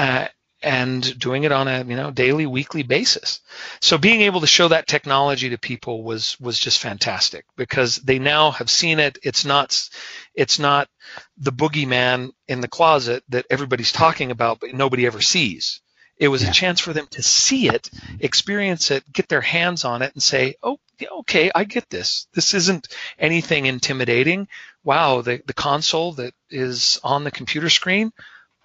uh, 0.00 0.26
and 0.62 1.18
doing 1.18 1.44
it 1.44 1.52
on 1.52 1.68
a 1.68 1.84
you 1.84 1.96
know 1.96 2.10
daily 2.10 2.46
weekly 2.46 2.82
basis. 2.82 3.40
So 3.80 3.98
being 3.98 4.22
able 4.22 4.40
to 4.40 4.46
show 4.46 4.68
that 4.68 4.86
technology 4.86 5.50
to 5.50 5.58
people 5.58 6.02
was 6.02 6.40
was 6.40 6.58
just 6.58 6.78
fantastic 6.78 7.44
because 7.56 7.96
they 7.96 8.18
now 8.18 8.50
have 8.52 8.70
seen 8.70 8.98
it. 8.98 9.18
It's 9.22 9.44
not 9.44 9.88
it's 10.34 10.58
not 10.58 10.88
the 11.36 11.52
boogeyman 11.52 12.30
in 12.48 12.62
the 12.62 12.68
closet 12.68 13.24
that 13.28 13.44
everybody's 13.50 13.92
talking 13.92 14.30
about 14.30 14.60
but 14.60 14.72
nobody 14.72 15.06
ever 15.06 15.20
sees. 15.20 15.82
It 16.16 16.28
was 16.28 16.42
yeah. 16.42 16.50
a 16.50 16.52
chance 16.52 16.80
for 16.80 16.94
them 16.94 17.06
to 17.10 17.22
see 17.22 17.68
it 17.68 17.90
experience 18.20 18.90
it 18.90 19.10
get 19.12 19.28
their 19.28 19.42
hands 19.42 19.84
on 19.84 20.00
it 20.00 20.14
and 20.14 20.22
say 20.22 20.54
oh 20.62 20.78
okay 21.20 21.50
i 21.54 21.64
get 21.64 21.90
this. 21.90 22.26
This 22.32 22.54
isn't 22.54 22.88
anything 23.18 23.66
intimidating. 23.66 24.48
Wow 24.82 25.20
the, 25.20 25.42
the 25.46 25.54
console 25.54 26.12
that 26.12 26.32
is 26.48 27.00
on 27.04 27.24
the 27.24 27.30
computer 27.30 27.68
screen 27.68 28.12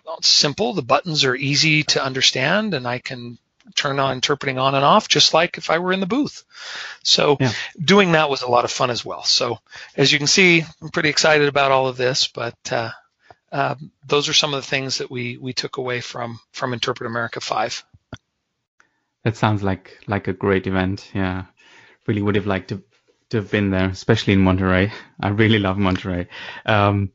well, 0.06 0.18
it's 0.18 0.28
simple. 0.28 0.74
The 0.74 0.82
buttons 0.82 1.26
are 1.26 1.36
easy 1.36 1.84
to 1.84 2.04
understand, 2.04 2.74
and 2.74 2.88
I 2.88 3.00
can 3.00 3.38
turn 3.74 4.00
on 4.00 4.14
interpreting 4.14 4.60
on 4.60 4.76
and 4.76 4.86
off 4.86 5.08
just 5.08 5.34
like 5.34 5.58
if 5.58 5.72
I 5.72 5.80
were 5.80 5.92
in 5.92 6.00
the 6.00 6.06
booth. 6.06 6.44
So 7.04 7.38
yeah. 7.40 7.52
doing 7.84 8.12
that 8.12 8.30
was 8.30 8.44
a 8.44 8.48
lot 8.48 8.66
of 8.66 8.72
fun 8.72 8.92
as 8.92 9.04
well. 9.04 9.24
So 9.24 9.58
as 9.96 10.12
you 10.12 10.20
can 10.20 10.28
see, 10.28 10.64
I'm 10.82 10.90
pretty 10.90 11.10
excited 11.10 11.48
about 11.48 11.72
all 11.72 11.88
of 11.88 11.98
this, 11.98 12.28
but 12.28 12.56
uh, 12.72 12.92
uh, 13.52 13.76
those 14.06 14.30
are 14.30 14.34
some 14.34 14.54
of 14.54 14.62
the 14.62 14.68
things 14.68 15.00
that 15.00 15.10
we 15.10 15.38
we 15.38 15.54
took 15.54 15.78
away 15.78 16.02
from 16.02 16.40
from 16.52 16.74
InterpretAmerica 16.74 17.42
5. 17.42 17.84
That 19.24 19.38
sounds 19.38 19.64
like 19.64 19.98
like 20.08 20.28
a 20.28 20.34
great 20.34 20.68
event. 20.68 21.10
Yeah, 21.14 21.46
really 22.06 22.22
would 22.22 22.36
have 22.36 22.46
liked 22.46 22.70
to 22.70 22.84
to 23.30 23.38
have 23.38 23.50
been 23.50 23.72
there, 23.72 23.90
especially 23.90 24.34
in 24.34 24.42
Monterey. 24.42 24.92
I 25.20 25.30
really 25.30 25.60
love 25.60 25.78
Monterey. 25.78 26.28
Um, 26.66 27.12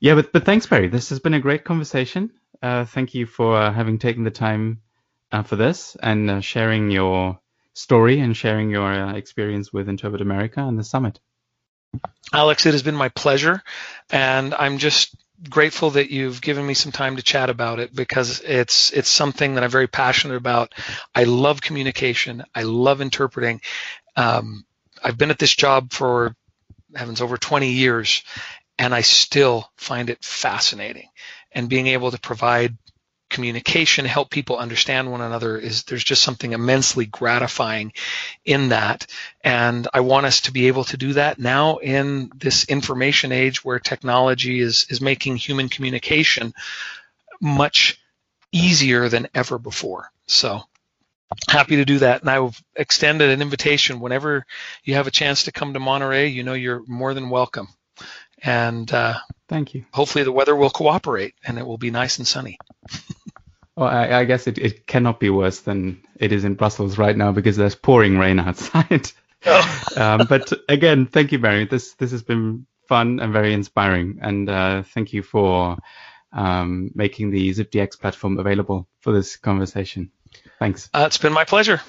yeah, 0.00 0.14
but 0.14 0.32
but 0.32 0.44
thanks, 0.44 0.66
Barry. 0.66 0.88
This 0.88 1.10
has 1.10 1.20
been 1.20 1.34
a 1.34 1.40
great 1.40 1.64
conversation. 1.64 2.30
Uh, 2.62 2.84
thank 2.84 3.14
you 3.14 3.26
for 3.26 3.56
uh, 3.56 3.72
having 3.72 3.98
taken 3.98 4.24
the 4.24 4.30
time 4.30 4.80
uh, 5.32 5.42
for 5.42 5.56
this 5.56 5.96
and 6.02 6.30
uh, 6.30 6.40
sharing 6.40 6.90
your 6.90 7.38
story 7.74 8.20
and 8.20 8.36
sharing 8.36 8.70
your 8.70 8.90
uh, 8.90 9.14
experience 9.14 9.72
with 9.72 9.88
InterpretAmerica 9.88 10.58
and 10.58 10.78
the 10.78 10.84
summit. 10.84 11.20
Alex, 12.32 12.66
it 12.66 12.72
has 12.72 12.82
been 12.82 12.94
my 12.94 13.08
pleasure, 13.08 13.62
and 14.10 14.54
I'm 14.54 14.78
just 14.78 15.14
grateful 15.48 15.90
that 15.90 16.10
you've 16.10 16.40
given 16.40 16.66
me 16.66 16.74
some 16.74 16.92
time 16.92 17.16
to 17.16 17.22
chat 17.22 17.48
about 17.48 17.78
it 17.78 17.94
because 17.94 18.40
it's 18.40 18.92
it's 18.92 19.08
something 19.08 19.54
that 19.54 19.64
I'm 19.64 19.70
very 19.70 19.88
passionate 19.88 20.36
about. 20.36 20.72
I 21.14 21.24
love 21.24 21.60
communication. 21.60 22.44
I 22.54 22.62
love 22.62 23.00
interpreting. 23.00 23.60
Um, 24.16 24.64
I've 25.02 25.16
been 25.18 25.30
at 25.30 25.38
this 25.38 25.54
job 25.54 25.92
for 25.92 26.36
heavens 26.94 27.20
over 27.20 27.36
20 27.36 27.70
years 27.70 28.22
and 28.80 28.94
I 28.94 29.02
still 29.02 29.70
find 29.76 30.08
it 30.08 30.24
fascinating. 30.24 31.10
And 31.52 31.68
being 31.68 31.88
able 31.88 32.10
to 32.12 32.18
provide 32.18 32.78
communication, 33.28 34.06
help 34.06 34.30
people 34.30 34.56
understand 34.56 35.12
one 35.12 35.20
another 35.20 35.58
is 35.58 35.82
there's 35.84 36.02
just 36.02 36.22
something 36.22 36.54
immensely 36.54 37.04
gratifying 37.04 37.92
in 38.42 38.70
that. 38.70 39.06
And 39.44 39.86
I 39.92 40.00
want 40.00 40.24
us 40.24 40.40
to 40.42 40.52
be 40.52 40.68
able 40.68 40.84
to 40.84 40.96
do 40.96 41.12
that 41.12 41.38
now 41.38 41.76
in 41.76 42.32
this 42.34 42.64
information 42.64 43.32
age 43.32 43.62
where 43.62 43.78
technology 43.78 44.60
is, 44.60 44.86
is 44.88 45.02
making 45.02 45.36
human 45.36 45.68
communication 45.68 46.54
much 47.38 48.00
easier 48.50 49.10
than 49.10 49.28
ever 49.34 49.58
before. 49.58 50.10
So 50.26 50.62
happy 51.48 51.76
to 51.76 51.84
do 51.84 51.98
that. 51.98 52.22
And 52.22 52.30
I 52.30 52.42
have 52.42 52.58
extended 52.74 53.28
an 53.28 53.42
invitation 53.42 54.00
whenever 54.00 54.46
you 54.84 54.94
have 54.94 55.06
a 55.06 55.12
chance 55.12 55.44
to 55.44 55.52
come 55.52 55.74
to 55.74 55.80
Monterey, 55.80 56.28
you 56.28 56.44
know 56.44 56.54
you're 56.54 56.82
more 56.86 57.12
than 57.12 57.28
welcome 57.28 57.68
and 58.42 58.90
uh, 58.92 59.18
thank 59.48 59.74
you. 59.74 59.84
Hopefully, 59.92 60.24
the 60.24 60.32
weather 60.32 60.54
will 60.56 60.70
cooperate 60.70 61.34
and 61.44 61.58
it 61.58 61.66
will 61.66 61.78
be 61.78 61.90
nice 61.90 62.18
and 62.18 62.26
sunny. 62.26 62.58
well, 63.76 63.88
I, 63.88 64.20
I 64.20 64.24
guess 64.24 64.46
it, 64.46 64.58
it 64.58 64.86
cannot 64.86 65.20
be 65.20 65.30
worse 65.30 65.60
than 65.60 66.02
it 66.16 66.32
is 66.32 66.44
in 66.44 66.54
Brussels 66.54 66.98
right 66.98 67.16
now 67.16 67.32
because 67.32 67.56
there's 67.56 67.74
pouring 67.74 68.18
rain 68.18 68.38
outside. 68.38 69.10
Oh. 69.46 69.88
um, 69.96 70.26
but 70.28 70.52
again, 70.68 71.06
thank 71.06 71.32
you, 71.32 71.38
Barry. 71.38 71.66
This 71.66 71.94
this 71.94 72.10
has 72.12 72.22
been 72.22 72.66
fun 72.88 73.20
and 73.20 73.32
very 73.32 73.52
inspiring, 73.52 74.18
and 74.22 74.48
uh, 74.48 74.82
thank 74.82 75.12
you 75.12 75.22
for 75.22 75.76
um, 76.32 76.90
making 76.94 77.30
the 77.30 77.50
ZipDX 77.50 77.98
platform 78.00 78.38
available 78.38 78.88
for 79.00 79.12
this 79.12 79.36
conversation. 79.36 80.10
Thanks. 80.58 80.88
Uh, 80.94 81.04
it's 81.06 81.18
been 81.18 81.32
my 81.32 81.44
pleasure. 81.44 81.80